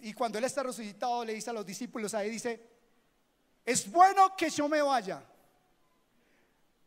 y 0.00 0.12
cuando 0.12 0.38
Él 0.38 0.44
está 0.44 0.62
resucitado 0.62 1.24
le 1.24 1.34
dice 1.34 1.50
a 1.50 1.52
los 1.52 1.66
discípulos, 1.66 2.14
ahí 2.14 2.30
dice, 2.30 2.68
es 3.64 3.90
bueno 3.90 4.36
que 4.36 4.48
yo 4.50 4.68
me 4.68 4.80
vaya, 4.82 5.22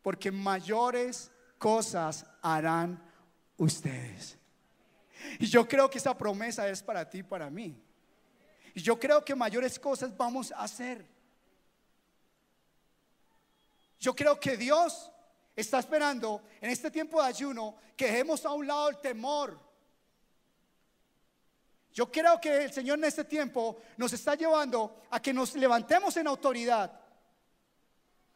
porque 0.02 0.30
mayores 0.30 1.30
cosas 1.58 2.24
harán 2.42 3.02
ustedes. 3.58 4.39
Y 5.38 5.46
yo 5.46 5.66
creo 5.66 5.88
que 5.88 5.98
esa 5.98 6.16
promesa 6.16 6.68
es 6.68 6.82
para 6.82 7.08
ti 7.08 7.18
y 7.18 7.22
para 7.22 7.50
mí. 7.50 7.80
Y 8.74 8.82
yo 8.82 8.98
creo 8.98 9.24
que 9.24 9.34
mayores 9.34 9.78
cosas 9.78 10.16
vamos 10.16 10.52
a 10.52 10.62
hacer. 10.62 11.06
Yo 13.98 14.14
creo 14.14 14.38
que 14.38 14.56
Dios 14.56 15.10
está 15.54 15.78
esperando 15.78 16.42
en 16.60 16.70
este 16.70 16.90
tiempo 16.90 17.20
de 17.20 17.28
ayuno 17.28 17.76
que 17.96 18.06
dejemos 18.06 18.44
a 18.46 18.52
un 18.52 18.66
lado 18.66 18.88
el 18.88 18.98
temor. 18.98 19.58
Yo 21.92 22.10
creo 22.10 22.40
que 22.40 22.64
el 22.64 22.72
Señor 22.72 22.98
en 22.98 23.04
este 23.04 23.24
tiempo 23.24 23.78
nos 23.96 24.12
está 24.12 24.36
llevando 24.36 25.02
a 25.10 25.20
que 25.20 25.32
nos 25.32 25.54
levantemos 25.54 26.16
en 26.16 26.28
autoridad, 26.28 27.00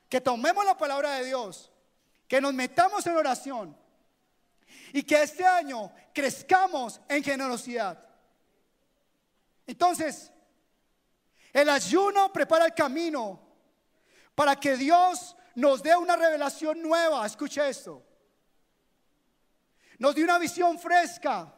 que 0.08 0.20
tomemos 0.20 0.64
la 0.64 0.76
palabra 0.76 1.14
de 1.14 1.24
Dios, 1.26 1.70
que 2.26 2.40
nos 2.40 2.52
metamos 2.52 3.06
en 3.06 3.16
oración 3.16 3.83
y 4.94 5.02
que 5.02 5.20
este 5.20 5.44
año 5.44 5.92
crezcamos 6.14 7.00
en 7.08 7.20
generosidad. 7.24 7.98
Entonces, 9.66 10.30
el 11.52 11.68
ayuno 11.68 12.32
prepara 12.32 12.66
el 12.66 12.74
camino 12.74 13.40
para 14.36 14.54
que 14.54 14.76
Dios 14.76 15.34
nos 15.56 15.82
dé 15.82 15.96
una 15.96 16.14
revelación 16.14 16.80
nueva. 16.80 17.26
Escuche 17.26 17.68
esto. 17.68 18.04
Nos 19.98 20.14
dio 20.14 20.22
una 20.22 20.38
visión 20.38 20.78
fresca 20.78 21.52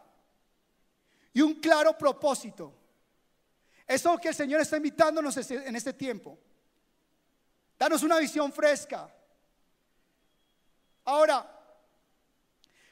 y 1.34 1.42
un 1.42 1.60
claro 1.60 1.96
propósito. 1.98 2.72
Eso 3.86 4.16
que 4.16 4.28
el 4.28 4.34
Señor 4.34 4.62
está 4.62 4.78
invitándonos 4.78 5.36
en 5.50 5.76
este 5.76 5.92
tiempo. 5.92 6.38
Danos 7.78 8.02
una 8.02 8.16
visión 8.16 8.50
fresca. 8.50 9.14
Ahora, 11.04 11.55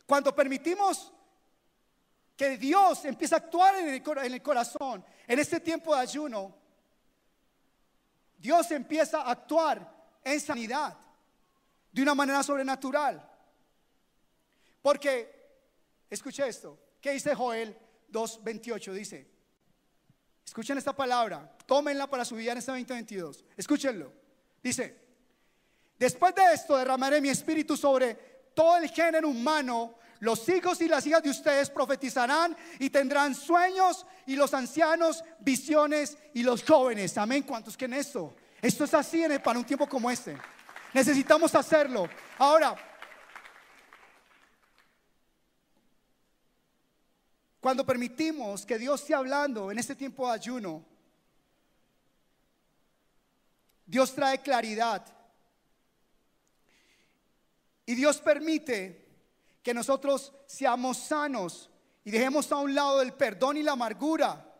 cuando 0.06 0.34
permitimos 0.34 1.12
que 2.36 2.58
Dios 2.58 3.04
empiece 3.04 3.34
a 3.34 3.38
actuar 3.38 3.76
en 3.76 3.88
el, 3.88 4.42
corazón, 4.42 5.04
en 5.26 5.38
este 5.38 5.60
tiempo 5.60 5.94
de 5.94 6.00
ayuno, 6.00 6.54
Dios 8.36 8.70
empieza 8.72 9.22
a 9.22 9.30
actuar 9.30 9.90
en 10.22 10.40
sanidad 10.40 10.96
de 11.92 12.02
una 12.02 12.14
manera 12.14 12.42
sobrenatural. 12.42 13.30
Porque, 14.82 15.32
escuche 16.10 16.46
esto, 16.46 16.78
¿qué 17.00 17.12
dice 17.12 17.34
Joel 17.34 17.76
2.28? 18.10 18.92
Dice, 18.92 19.30
escuchen 20.44 20.76
esta 20.76 20.94
palabra, 20.94 21.56
tómenla 21.64 22.08
para 22.08 22.24
su 22.24 22.34
vida 22.34 22.52
en 22.52 22.58
este 22.58 22.72
2022, 22.72 23.44
escúchenlo. 23.56 24.12
Dice, 24.62 25.00
después 25.98 26.34
de 26.34 26.52
esto 26.52 26.76
derramaré 26.76 27.20
mi 27.20 27.28
espíritu 27.28 27.76
sobre 27.76 28.33
todo 28.54 28.76
el 28.76 28.88
género 28.88 29.28
humano. 29.28 29.94
Los 30.20 30.48
hijos 30.48 30.80
y 30.80 30.88
las 30.88 31.06
hijas 31.06 31.22
de 31.22 31.30
ustedes 31.30 31.68
profetizarán 31.68 32.56
y 32.78 32.88
tendrán 32.88 33.34
sueños 33.34 34.06
y 34.26 34.36
los 34.36 34.54
ancianos 34.54 35.22
visiones 35.40 36.16
y 36.32 36.42
los 36.42 36.62
jóvenes. 36.64 37.18
Amén. 37.18 37.42
¿Cuántos 37.42 37.76
que 37.76 37.84
en 37.84 37.94
esto? 37.94 38.34
Esto 38.62 38.84
es 38.84 38.94
así 38.94 39.22
en 39.22 39.42
para 39.42 39.58
un 39.58 39.64
tiempo 39.64 39.86
como 39.86 40.10
este. 40.10 40.38
Necesitamos 40.94 41.54
hacerlo. 41.54 42.08
Ahora, 42.38 42.74
cuando 47.60 47.84
permitimos 47.84 48.64
que 48.64 48.78
Dios 48.78 49.00
esté 49.00 49.14
hablando 49.14 49.70
en 49.70 49.78
este 49.78 49.94
tiempo 49.94 50.26
de 50.26 50.34
ayuno, 50.34 50.84
Dios 53.84 54.14
trae 54.14 54.40
claridad. 54.40 55.13
Y 57.86 57.94
Dios 57.94 58.20
permite 58.20 59.04
que 59.62 59.74
nosotros 59.74 60.32
seamos 60.46 60.98
sanos 60.98 61.70
y 62.04 62.10
dejemos 62.10 62.50
a 62.52 62.56
un 62.56 62.74
lado 62.74 63.00
el 63.02 63.14
perdón 63.14 63.56
y 63.56 63.62
la 63.62 63.72
amargura. 63.72 64.50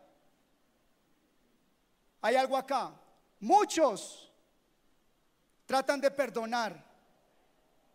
Hay 2.21 2.35
algo 2.35 2.57
acá. 2.57 2.93
Muchos 3.39 4.31
tratan 5.65 6.01
de 6.01 6.09
perdonar, 6.11 6.83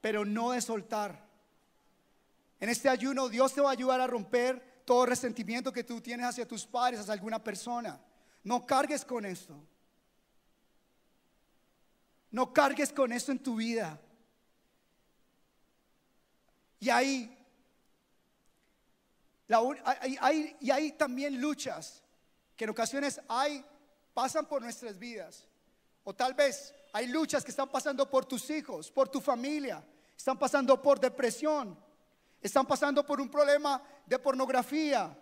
pero 0.00 0.24
no 0.24 0.52
de 0.52 0.60
soltar. 0.60 1.28
En 2.60 2.68
este 2.68 2.88
ayuno 2.88 3.28
Dios 3.28 3.54
te 3.54 3.60
va 3.60 3.70
a 3.70 3.72
ayudar 3.72 4.00
a 4.00 4.06
romper 4.06 4.82
todo 4.84 5.06
resentimiento 5.06 5.72
que 5.72 5.84
tú 5.84 6.00
tienes 6.00 6.26
hacia 6.26 6.46
tus 6.46 6.66
padres, 6.66 7.00
hacia 7.00 7.12
alguna 7.12 7.42
persona. 7.42 8.00
No 8.44 8.66
cargues 8.66 9.04
con 9.04 9.24
esto. 9.24 9.56
No 12.30 12.52
cargues 12.52 12.92
con 12.92 13.12
esto 13.12 13.32
en 13.32 13.42
tu 13.42 13.56
vida. 13.56 14.00
Y 16.80 16.88
ahí, 16.88 17.38
hay, 20.20 20.56
y 20.60 20.70
hay 20.70 20.92
también 20.92 21.40
luchas 21.40 22.02
que 22.56 22.64
en 22.64 22.70
ocasiones 22.70 23.20
hay, 23.28 23.64
pasan 24.12 24.46
por 24.46 24.62
nuestras 24.62 24.98
vidas. 24.98 25.46
O 26.04 26.14
tal 26.14 26.34
vez 26.34 26.74
hay 26.92 27.06
luchas 27.06 27.44
que 27.44 27.50
están 27.50 27.68
pasando 27.68 28.08
por 28.08 28.24
tus 28.24 28.48
hijos, 28.50 28.90
por 28.90 29.08
tu 29.08 29.20
familia, 29.20 29.84
están 30.16 30.38
pasando 30.38 30.80
por 30.80 30.98
depresión, 30.98 31.78
están 32.40 32.66
pasando 32.66 33.04
por 33.04 33.20
un 33.20 33.30
problema 33.30 33.82
de 34.06 34.18
pornografía. 34.18 35.16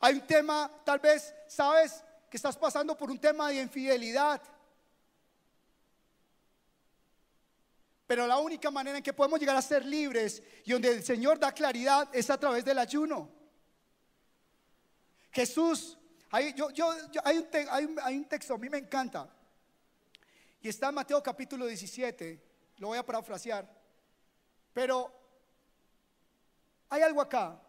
Hay 0.00 0.14
un 0.14 0.26
tema, 0.26 0.70
tal 0.84 0.98
vez, 0.98 1.34
sabes 1.46 2.02
que 2.28 2.36
estás 2.36 2.56
pasando 2.56 2.96
por 2.96 3.10
un 3.10 3.18
tema 3.18 3.48
de 3.48 3.60
infidelidad. 3.60 4.40
Pero 8.10 8.26
la 8.26 8.38
única 8.38 8.72
manera 8.72 8.98
en 8.98 9.04
que 9.04 9.12
podemos 9.12 9.38
llegar 9.38 9.54
a 9.54 9.62
ser 9.62 9.84
libres 9.84 10.42
y 10.64 10.72
donde 10.72 10.90
el 10.94 11.04
Señor 11.04 11.38
da 11.38 11.52
claridad 11.52 12.08
es 12.12 12.28
a 12.28 12.40
través 12.40 12.64
del 12.64 12.76
ayuno. 12.80 13.30
Jesús, 15.30 15.96
hay, 16.28 16.52
yo, 16.54 16.66
un, 16.66 18.24
texto, 18.28 18.54
a 18.54 18.58
mí 18.58 18.68
me 18.68 18.78
encanta. 18.78 19.32
Y 20.60 20.68
está 20.68 20.88
en 20.88 20.96
Mateo 20.96 21.22
capítulo 21.22 21.66
17, 21.66 22.42
lo 22.78 22.88
voy 22.88 22.98
a 22.98 23.06
parafrasear. 23.06 23.72
Pero 24.72 25.08
hay 26.88 27.02
algo 27.02 27.20
acá. 27.20 27.62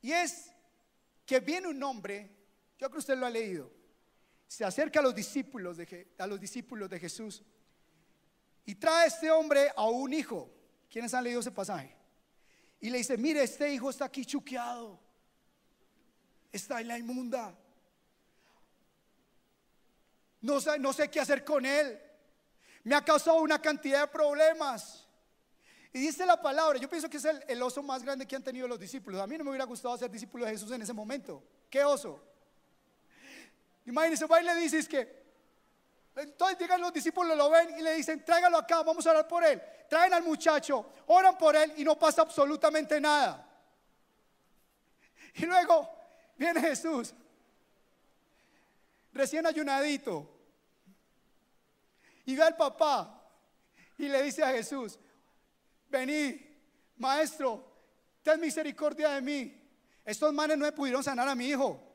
Y 0.00 0.12
es 0.12 0.52
que 1.26 1.40
viene 1.40 1.66
un 1.66 1.82
hombre, 1.82 2.30
yo 2.78 2.86
creo 2.86 2.90
que 2.92 2.98
usted 2.98 3.18
lo 3.18 3.26
ha 3.26 3.30
leído, 3.30 3.68
se 4.46 4.64
acerca 4.64 5.00
a 5.00 5.02
los 5.02 5.12
discípulos 5.12 5.76
de, 5.76 6.14
a 6.18 6.26
los 6.28 6.38
discípulos 6.38 6.88
de 6.88 7.00
Jesús 7.00 7.42
y 8.66 8.74
trae 8.74 9.06
este 9.06 9.30
hombre 9.30 9.72
a 9.76 9.84
un 9.88 10.12
hijo. 10.12 10.50
¿Quiénes 10.90 11.14
han 11.14 11.24
leído 11.24 11.40
ese 11.40 11.52
pasaje? 11.52 11.96
Y 12.80 12.90
le 12.90 12.98
dice, 12.98 13.16
mire, 13.16 13.42
este 13.42 13.72
hijo 13.72 13.90
está 13.90 14.06
aquí 14.06 14.26
chuqueado. 14.26 14.98
Está 16.50 16.80
en 16.80 16.88
la 16.88 16.98
inmunda. 16.98 17.56
No 20.40 20.60
sé, 20.92 21.10
qué 21.10 21.20
hacer 21.20 21.44
con 21.44 21.64
él. 21.64 21.98
Me 22.84 22.94
ha 22.94 23.04
causado 23.04 23.40
una 23.40 23.60
cantidad 23.60 24.02
de 24.02 24.08
problemas. 24.08 25.06
Y 25.92 26.00
dice 26.00 26.26
la 26.26 26.40
palabra, 26.40 26.78
yo 26.78 26.88
pienso 26.88 27.08
que 27.08 27.16
es 27.16 27.24
el, 27.24 27.42
el, 27.48 27.62
oso 27.62 27.82
más 27.82 28.02
grande 28.02 28.26
que 28.26 28.36
han 28.36 28.44
tenido 28.44 28.68
los 28.68 28.78
discípulos. 28.78 29.20
A 29.20 29.26
mí 29.26 29.38
no 29.38 29.44
me 29.44 29.50
hubiera 29.50 29.64
gustado 29.64 29.96
ser 29.96 30.10
discípulo 30.10 30.44
de 30.44 30.52
Jesús 30.52 30.70
en 30.72 30.82
ese 30.82 30.92
momento. 30.92 31.42
¿Qué 31.70 31.84
oso? 31.84 32.22
Imagínense, 33.86 34.26
va 34.26 34.40
y 34.40 34.44
le 34.44 34.54
dices 34.56 34.88
que 34.88 35.25
entonces 36.16 36.58
llegan 36.58 36.80
los 36.80 36.92
discípulos, 36.92 37.36
lo 37.36 37.50
ven 37.50 37.78
y 37.78 37.82
le 37.82 37.94
dicen, 37.94 38.24
tráigalo 38.24 38.56
acá, 38.56 38.82
vamos 38.82 39.06
a 39.06 39.10
orar 39.10 39.28
por 39.28 39.44
él. 39.44 39.62
Traen 39.88 40.14
al 40.14 40.22
muchacho, 40.22 40.92
oran 41.06 41.36
por 41.36 41.54
él 41.54 41.74
y 41.76 41.84
no 41.84 41.98
pasa 41.98 42.22
absolutamente 42.22 42.98
nada. 43.00 43.46
Y 45.34 45.44
luego 45.44 45.88
viene 46.36 46.60
Jesús, 46.62 47.12
recién 49.12 49.46
ayunadito, 49.46 50.32
y 52.24 52.34
ve 52.34 52.42
al 52.42 52.56
papá 52.56 53.22
y 53.98 54.08
le 54.08 54.22
dice 54.22 54.42
a 54.42 54.48
Jesús, 54.48 54.98
vení, 55.88 56.40
maestro, 56.96 57.64
ten 58.22 58.40
misericordia 58.40 59.10
de 59.10 59.20
mí. 59.20 59.62
Estos 60.04 60.32
manes 60.32 60.56
no 60.56 60.64
me 60.64 60.72
pudieron 60.72 61.04
sanar 61.04 61.28
a 61.28 61.34
mi 61.34 61.48
hijo. 61.48 61.85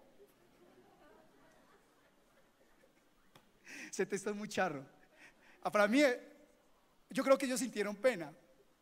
Se 3.91 4.05
te 4.05 4.15
está 4.15 4.33
muy 4.33 4.47
charro. 4.47 4.83
Ah, 5.61 5.71
para 5.71 5.87
mí, 5.87 6.01
yo 7.09 7.23
creo 7.23 7.37
que 7.37 7.45
ellos 7.45 7.59
sintieron 7.59 7.95
pena. 7.95 8.33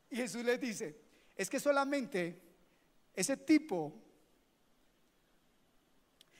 Y 0.09 0.15
Jesús 0.15 0.45
les 0.45 0.61
dice, 0.61 0.95
es 1.35 1.49
que 1.49 1.59
solamente 1.59 2.41
ese 3.13 3.35
tipo 3.35 4.01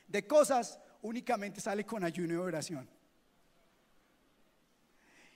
de 0.08 0.26
cosas 0.26 0.80
únicamente 1.02 1.60
sale 1.60 1.86
con 1.86 2.04
ayuno 2.04 2.34
y 2.34 2.38
oración. 2.38 2.88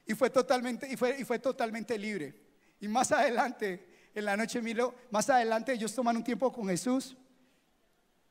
Y 0.06 0.14
fue 0.14 0.30
totalmente, 0.30 0.92
y 0.92 0.96
fue, 0.96 1.20
y 1.20 1.24
fue 1.24 1.40
totalmente 1.40 1.98
libre. 1.98 2.36
Y 2.80 2.88
más 2.88 3.12
adelante, 3.12 4.10
en 4.14 4.26
la 4.26 4.38
noche, 4.38 4.62
miro, 4.62 4.94
más 5.10 5.30
adelante 5.30 5.74
ellos 5.74 5.94
toman 5.94 6.18
un 6.18 6.24
tiempo 6.24 6.52
con 6.52 6.68
Jesús 6.68 7.18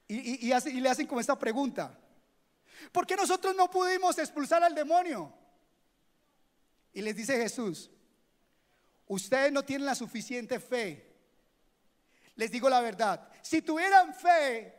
y, 0.07 0.47
y 0.47 0.81
le 0.81 0.89
hacen 0.89 1.07
como 1.07 1.21
esta 1.21 1.39
pregunta. 1.39 1.99
¿Por 2.91 3.07
qué 3.07 3.17
nosotros 3.17 3.55
no 3.55 3.71
pudimos 3.71 4.19
expulsar 4.19 4.63
al 4.63 4.75
demonio? 4.75 5.33
Y 6.93 7.03
les 7.03 7.15
dice 7.15 7.37
Jesús, 7.37 7.91
ustedes 9.07 9.53
no 9.53 9.65
tienen 9.65 9.87
la 9.87 9.95
suficiente 9.95 10.59
fe. 10.59 11.11
Les 12.37 12.51
digo 12.51 12.69
la 12.69 12.81
verdad, 12.81 13.29
si 13.43 13.63
tuvieran 13.63 14.15
fe, 14.15 14.75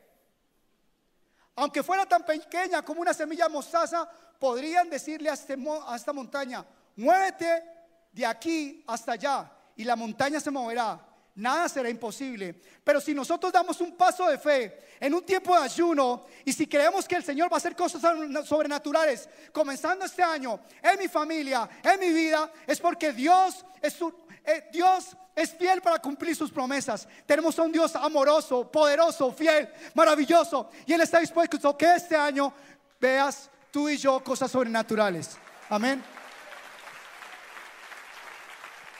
aunque 1.55 1.83
fuera 1.83 2.05
tan 2.05 2.25
pequeña 2.25 2.83
como 2.83 3.01
una 3.01 3.13
semilla 3.13 3.47
mostaza, 3.47 4.09
podrían 4.39 4.89
decirle 4.89 5.29
a, 5.29 5.33
este 5.33 5.55
a 5.85 5.95
esta 5.95 6.11
montaña, 6.11 6.65
muévete 6.95 7.63
de 8.11 8.25
aquí 8.25 8.83
hasta 8.87 9.13
allá 9.13 9.51
y 9.75 9.83
la 9.83 9.95
montaña 9.95 10.39
se 10.39 10.51
moverá 10.51 11.12
nada 11.35 11.67
será 11.69 11.89
imposible. 11.89 12.61
Pero 12.83 13.01
si 13.01 13.13
nosotros 13.13 13.51
damos 13.51 13.79
un 13.81 13.95
paso 13.95 14.27
de 14.27 14.37
fe 14.37 14.77
en 14.99 15.13
un 15.13 15.25
tiempo 15.25 15.55
de 15.55 15.63
ayuno 15.63 16.25
y 16.45 16.53
si 16.53 16.67
creemos 16.67 17.07
que 17.07 17.15
el 17.15 17.23
Señor 17.23 17.51
va 17.51 17.55
a 17.55 17.57
hacer 17.57 17.75
cosas 17.75 18.01
sobrenaturales, 18.45 19.27
comenzando 19.51 20.05
este 20.05 20.23
año 20.23 20.59
en 20.81 20.99
mi 20.99 21.07
familia, 21.07 21.69
en 21.83 21.99
mi 21.99 22.09
vida, 22.11 22.51
es 22.67 22.79
porque 22.79 23.13
Dios 23.13 23.65
es, 23.81 23.97
eh, 24.45 24.69
Dios 24.71 25.15
es 25.35 25.51
fiel 25.53 25.81
para 25.81 25.99
cumplir 25.99 26.35
sus 26.35 26.51
promesas. 26.51 27.07
Tenemos 27.25 27.57
a 27.57 27.63
un 27.63 27.71
Dios 27.71 27.95
amoroso, 27.95 28.71
poderoso, 28.71 29.31
fiel, 29.31 29.69
maravilloso. 29.93 30.69
Y 30.85 30.93
Él 30.93 31.01
está 31.01 31.19
dispuesto 31.19 31.75
que 31.77 31.95
este 31.95 32.15
año 32.15 32.53
veas 32.99 33.49
tú 33.71 33.89
y 33.89 33.97
yo 33.97 34.23
cosas 34.23 34.51
sobrenaturales. 34.51 35.37
Amén. 35.69 36.03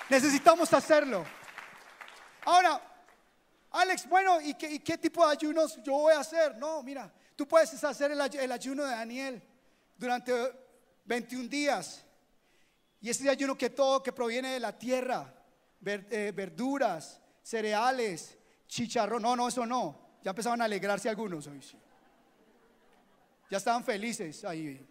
Necesitamos 0.10 0.74
hacerlo. 0.74 1.26
Ahora, 2.46 2.82
Alex, 3.72 4.08
bueno, 4.08 4.40
¿y 4.42 4.54
qué, 4.54 4.98
tipo 4.98 5.26
de 5.26 5.32
ayunos 5.32 5.82
yo 5.84 5.94
voy 5.94 6.14
a 6.14 6.20
hacer? 6.20 6.58
No, 6.58 6.84
mira, 6.84 7.12
tú 7.36 7.48
puedes 7.48 7.84
hacer 7.84 8.12
el, 8.12 8.52
ayuno 8.52 8.84
de 8.84 8.92
Daniel 8.92 9.42
durante 9.98 10.32
21 11.06 11.48
días. 11.50 12.06
Y 13.02 13.10
ese 13.10 13.30
ayuno 13.30 13.58
que 13.58 13.70
todo 13.70 14.04
que 14.04 14.14
proviene 14.14 14.54
de 14.54 14.60
la 14.60 14.78
tierra, 14.78 15.34
eh, 15.86 16.32
verduras, 16.36 17.20
cereales, 17.42 18.38
chicharrón. 18.68 19.22
No, 19.22 19.36
no, 19.36 19.48
eso 19.48 19.66
no. 19.66 20.20
Ya 20.24 20.30
empezaban 20.30 20.62
a 20.62 20.66
alegrarse 20.66 21.10
algunos 21.10 21.48
hoy. 21.48 21.62
Ya 23.50 23.58
estaban 23.58 23.84
felices 23.84 24.46
ahí. 24.46 24.88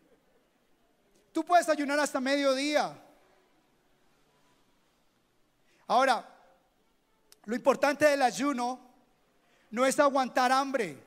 Tú 1.33 1.45
puedes 1.45 1.69
ayunar 1.69 1.99
hasta 2.01 2.21
mediodía. 2.21 3.01
Ahora, 5.87 6.29
lo 7.45 7.57
importante 7.57 8.05
del 8.05 8.23
ayuno 8.23 8.79
no 9.71 9.85
es 9.85 9.99
aguantar 9.99 10.53
hambre. 10.53 10.99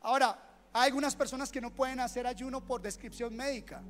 Ahora, 0.00 0.38
hay 0.72 0.88
algunas 0.88 1.14
personas 1.14 1.50
que 1.50 1.60
no 1.60 1.74
pueden 1.74 2.00
hacer 2.00 2.26
ayuno 2.26 2.64
por 2.64 2.80
descripción 2.80 3.34
médica. 3.34 3.82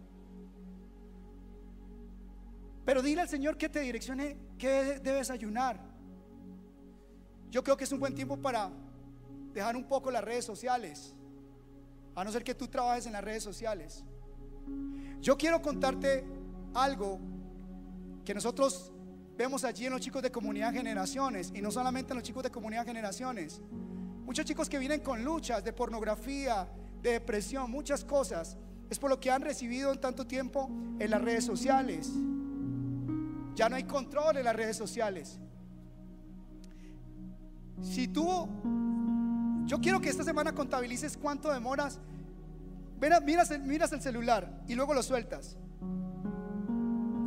Pero 2.84 3.02
dile 3.02 3.22
al 3.22 3.28
Señor 3.28 3.56
que 3.56 3.68
te 3.68 3.80
direccione 3.80 4.36
qué 4.58 5.00
debes 5.00 5.30
ayunar. 5.30 5.80
Yo 7.50 7.64
creo 7.64 7.76
que 7.76 7.84
es 7.84 7.92
un 7.92 8.00
buen 8.00 8.14
tiempo 8.14 8.36
para 8.36 8.70
dejar 9.52 9.76
un 9.76 9.84
poco 9.84 10.10
las 10.10 10.22
redes 10.22 10.44
sociales. 10.44 11.14
A 12.14 12.22
no 12.22 12.30
ser 12.30 12.44
que 12.44 12.54
tú 12.54 12.68
trabajes 12.68 13.06
en 13.06 13.12
las 13.12 13.24
redes 13.24 13.42
sociales. 13.42 14.04
Yo 15.20 15.36
quiero 15.36 15.60
contarte 15.60 16.24
algo 16.74 17.18
que 18.24 18.34
nosotros 18.34 18.92
vemos 19.36 19.64
allí 19.64 19.86
en 19.86 19.92
los 19.92 20.00
chicos 20.00 20.22
de 20.22 20.30
comunidad 20.30 20.72
generaciones 20.72 21.52
y 21.54 21.60
no 21.60 21.70
solamente 21.70 22.12
en 22.12 22.16
los 22.16 22.24
chicos 22.24 22.42
de 22.42 22.50
comunidad 22.50 22.86
generaciones. 22.86 23.60
Muchos 24.24 24.44
chicos 24.44 24.68
que 24.68 24.78
vienen 24.78 25.00
con 25.00 25.24
luchas 25.24 25.62
de 25.62 25.72
pornografía, 25.72 26.68
de 27.02 27.12
depresión, 27.12 27.70
muchas 27.70 28.04
cosas. 28.04 28.56
Es 28.90 28.98
por 28.98 29.10
lo 29.10 29.20
que 29.20 29.30
han 29.30 29.42
recibido 29.42 29.92
en 29.92 30.00
tanto 30.00 30.26
tiempo 30.26 30.70
en 30.98 31.10
las 31.10 31.20
redes 31.20 31.44
sociales. 31.44 32.10
Ya 33.54 33.68
no 33.68 33.76
hay 33.76 33.84
control 33.84 34.38
en 34.38 34.44
las 34.44 34.56
redes 34.56 34.76
sociales. 34.76 35.38
Si 37.82 38.08
tú, 38.08 38.48
yo 39.66 39.80
quiero 39.80 40.00
que 40.00 40.08
esta 40.08 40.24
semana 40.24 40.52
contabilices 40.52 41.16
cuánto 41.16 41.52
demoras. 41.52 42.00
Miras, 43.00 43.22
miras 43.62 43.92
el 43.92 44.00
celular 44.00 44.62
y 44.66 44.74
luego 44.74 44.94
lo 44.94 45.02
sueltas. 45.02 45.56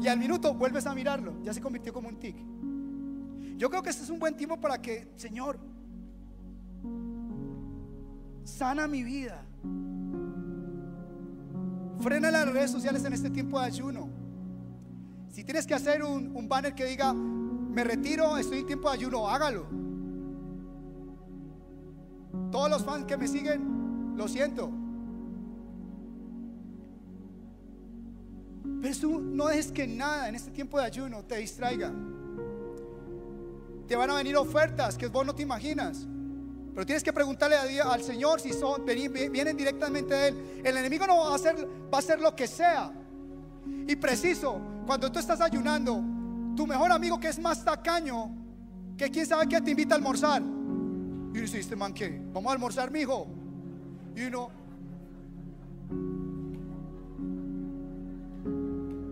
Y 0.01 0.07
al 0.07 0.17
minuto 0.17 0.53
vuelves 0.53 0.85
a 0.85 0.95
mirarlo. 0.95 1.41
Ya 1.43 1.53
se 1.53 1.62
convirtió 1.62 1.93
como 1.93 2.09
un 2.09 2.17
tic. 2.17 2.35
Yo 3.57 3.69
creo 3.69 3.83
que 3.83 3.89
este 3.89 4.03
es 4.03 4.09
un 4.09 4.19
buen 4.19 4.38
tiempo 4.38 4.57
para 4.57 4.81
que, 4.81 5.12
Señor, 5.17 5.59
sana 8.45 8.88
mi 8.88 9.03
vida. 9.03 9.43
Frena 11.99 12.31
las 12.31 12.47
redes 12.47 12.71
sociales 12.71 13.03
en 13.03 13.13
este 13.13 13.29
tiempo 13.29 13.59
de 13.59 13.65
ayuno. 13.65 14.09
Si 15.31 15.43
tienes 15.43 15.67
que 15.67 15.73
hacer 15.73 16.03
un, 16.03 16.35
un 16.35 16.47
banner 16.47 16.73
que 16.73 16.85
diga, 16.85 17.13
me 17.13 17.83
retiro, 17.83 18.38
estoy 18.38 18.59
en 18.59 18.67
tiempo 18.67 18.89
de 18.89 18.95
ayuno, 18.95 19.27
hágalo. 19.27 19.65
Todos 22.51 22.69
los 22.69 22.83
fans 22.83 23.05
que 23.05 23.17
me 23.17 23.27
siguen, 23.27 24.15
lo 24.15 24.27
siento. 24.27 24.71
Pero 28.81 28.95
tú 28.97 29.19
no 29.19 29.47
dejes 29.47 29.71
que 29.71 29.87
nada 29.87 30.29
en 30.29 30.35
este 30.35 30.51
tiempo 30.51 30.77
de 30.77 30.85
ayuno 30.85 31.23
te 31.23 31.37
distraiga. 31.37 31.91
Te 33.87 33.95
van 33.95 34.09
a 34.11 34.15
venir 34.15 34.37
ofertas 34.37 34.97
que 34.97 35.07
vos 35.07 35.25
no 35.25 35.33
te 35.33 35.43
imaginas. 35.43 36.07
Pero 36.73 36.85
tienes 36.85 37.03
que 37.03 37.11
preguntarle 37.11 37.57
al 37.81 38.01
Señor 38.03 38.39
si 38.39 38.53
son, 38.53 38.85
vienen 38.85 39.57
directamente 39.57 40.13
de 40.13 40.27
Él. 40.29 40.61
El 40.63 40.77
enemigo 40.77 41.05
no 41.07 41.17
va 41.17 41.31
a 41.31 41.35
hacer, 41.35 41.55
va 41.91 41.97
a 41.97 41.99
hacer 41.99 42.21
lo 42.21 42.35
que 42.35 42.47
sea. 42.47 42.91
Y 43.87 43.95
preciso, 43.95 44.61
cuando 44.85 45.11
tú 45.11 45.19
estás 45.19 45.41
ayunando, 45.41 46.01
tu 46.55 46.65
mejor 46.65 46.91
amigo 46.91 47.19
que 47.19 47.27
es 47.27 47.39
más 47.39 47.65
tacaño, 47.65 48.31
que 48.97 49.09
quién 49.09 49.25
sabe 49.25 49.47
qué 49.47 49.59
te 49.61 49.71
invita 49.71 49.95
a 49.95 49.97
almorzar. 49.97 50.41
Y 51.33 51.39
dice, 51.39 51.59
este 51.59 51.75
qué, 51.95 52.21
vamos 52.33 52.49
a 52.49 52.53
almorzar, 52.53 52.91
mi 52.91 53.01
hijo. 53.01 53.27
Y 54.15 54.25
uno, 54.25 54.49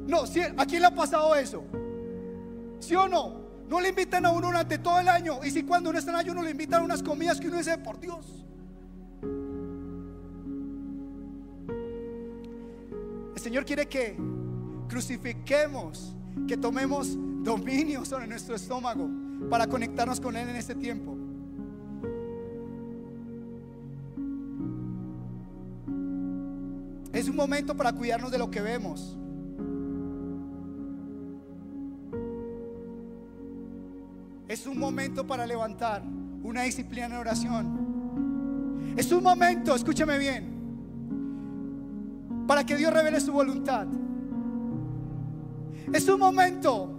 no, 0.08 0.24
¿a 0.58 0.66
quién 0.66 0.82
le 0.82 0.88
ha 0.88 0.96
pasado 0.96 1.36
eso? 1.36 1.64
¿Sí 2.80 2.96
o 2.96 3.08
no? 3.08 3.48
No 3.70 3.82
le 3.82 3.90
invitan 3.90 4.26
a 4.26 4.32
uno 4.32 4.48
durante 4.48 4.78
todo 4.78 5.00
el 5.00 5.10
año. 5.10 5.44
Y 5.44 5.52
si 5.52 5.64
cuando 5.64 5.90
uno 5.90 6.00
está 6.00 6.12
en 6.12 6.18
ayuno 6.18 6.42
le 6.42 6.52
invitan 6.52 6.82
a 6.82 6.86
unas 6.86 7.04
comidas 7.04 7.40
que 7.40 7.48
uno 7.48 7.58
dice, 7.58 7.78
por 7.78 8.00
Dios. 8.00 8.46
El 13.36 13.42
Señor 13.42 13.66
quiere 13.66 13.88
que 13.88 14.18
crucifiquemos, 14.88 16.16
que 16.48 16.56
tomemos 16.56 17.18
dominio 17.44 18.06
sobre 18.06 18.28
nuestro 18.28 18.56
estómago 18.56 19.10
para 19.50 19.68
conectarnos 19.68 20.20
con 20.20 20.38
Él 20.38 20.50
en 20.50 20.56
este 20.56 20.76
tiempo. 20.76 21.16
Es 27.12 27.28
un 27.28 27.36
momento 27.36 27.76
para 27.76 27.92
cuidarnos 27.94 28.32
de 28.32 28.38
lo 28.38 28.50
que 28.50 28.62
vemos. 28.62 29.18
Un 34.68 34.78
momento 34.78 35.26
para 35.26 35.46
levantar 35.46 36.04
una 36.44 36.64
disciplina 36.64 37.08
en 37.08 37.14
oración. 37.14 38.94
Es 38.96 39.12
un 39.12 39.24
momento, 39.24 39.76
escúchame 39.76 40.18
bien, 40.18 40.58
para 42.48 42.66
que 42.66 42.76
Dios 42.76 42.94
revele 42.94 43.20
su 43.20 43.32
voluntad. 43.32 43.88
Es 45.94 46.08
un 46.10 46.20
momento 46.20 46.90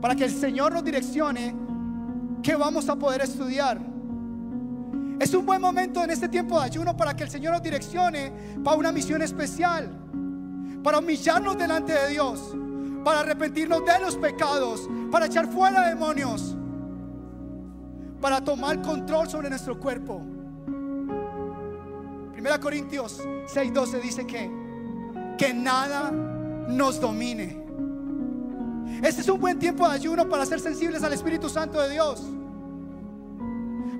para 0.00 0.14
que 0.14 0.24
el 0.24 0.30
Señor 0.30 0.72
nos 0.72 0.84
direccione 0.84 1.54
que 2.42 2.56
vamos 2.56 2.88
a 2.88 2.96
poder 2.96 3.20
estudiar. 3.22 3.80
Es 5.20 5.32
un 5.34 5.46
buen 5.46 5.60
momento 5.60 6.02
en 6.02 6.10
este 6.10 6.28
tiempo 6.28 6.58
de 6.58 6.64
ayuno 6.64 6.96
para 6.96 7.14
que 7.14 7.22
el 7.22 7.30
Señor 7.30 7.52
nos 7.52 7.62
direccione 7.62 8.32
para 8.64 8.76
una 8.76 8.90
misión 8.90 9.22
especial, 9.22 9.90
para 10.82 10.98
humillarnos 10.98 11.56
delante 11.56 11.92
de 11.92 12.08
Dios, 12.08 12.56
para 13.04 13.20
arrepentirnos 13.20 13.84
de 13.84 14.00
los 14.00 14.16
pecados, 14.16 14.88
para 15.12 15.26
echar 15.26 15.46
fuera 15.46 15.88
demonios, 15.88 16.56
para 18.22 18.40
tomar 18.40 18.80
control 18.80 19.28
sobre 19.28 19.50
nuestro 19.50 19.78
cuerpo. 19.78 20.22
Primera 22.32 22.58
Corintios 22.58 23.20
6:12 23.52 24.00
dice 24.00 24.26
que 24.26 24.50
que 25.36 25.52
nada 25.52 26.12
nos 26.12 27.00
domine. 27.00 27.60
Este 29.02 29.22
es 29.22 29.28
un 29.28 29.40
buen 29.40 29.58
tiempo 29.58 29.88
de 29.88 29.94
ayuno 29.94 30.28
para 30.28 30.46
ser 30.46 30.60
sensibles 30.60 31.02
al 31.02 31.12
Espíritu 31.12 31.48
Santo 31.48 31.80
de 31.80 31.90
Dios. 31.90 32.22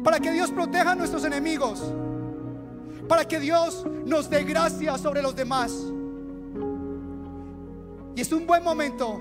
Para 0.04 0.20
que 0.20 0.30
Dios 0.30 0.52
proteja 0.52 0.92
a 0.92 0.94
nuestros 0.94 1.24
enemigos. 1.24 1.82
Para 3.08 3.26
que 3.26 3.40
Dios 3.40 3.84
nos 4.06 4.30
dé 4.30 4.44
gracia 4.44 4.96
sobre 4.98 5.20
los 5.20 5.34
demás. 5.34 5.72
Y 8.14 8.20
es 8.20 8.32
un 8.32 8.46
buen 8.46 8.62
momento 8.62 9.20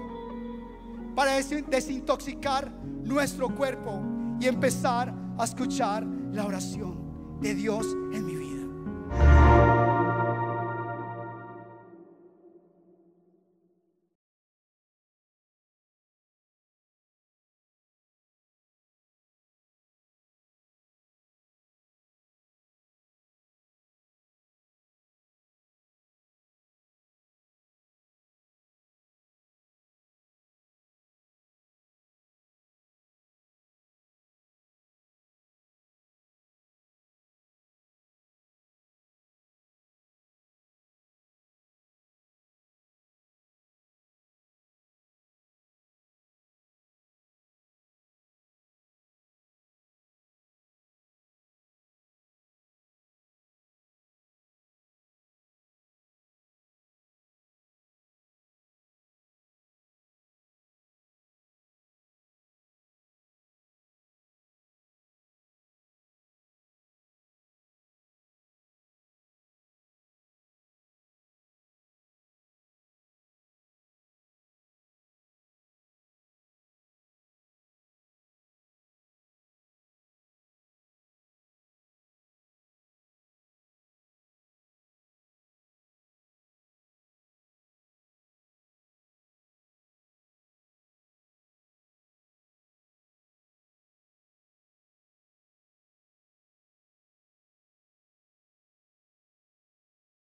para 1.15 1.37
desintoxicar 1.37 2.71
nuestro 3.03 3.49
cuerpo 3.49 4.20
y 4.41 4.47
empezar 4.47 5.13
a 5.37 5.43
escuchar 5.43 6.03
la 6.03 6.45
oración 6.45 7.39
de 7.41 7.53
Dios 7.53 7.85
en 8.11 8.25
mi 8.25 8.35
vida. 8.35 9.40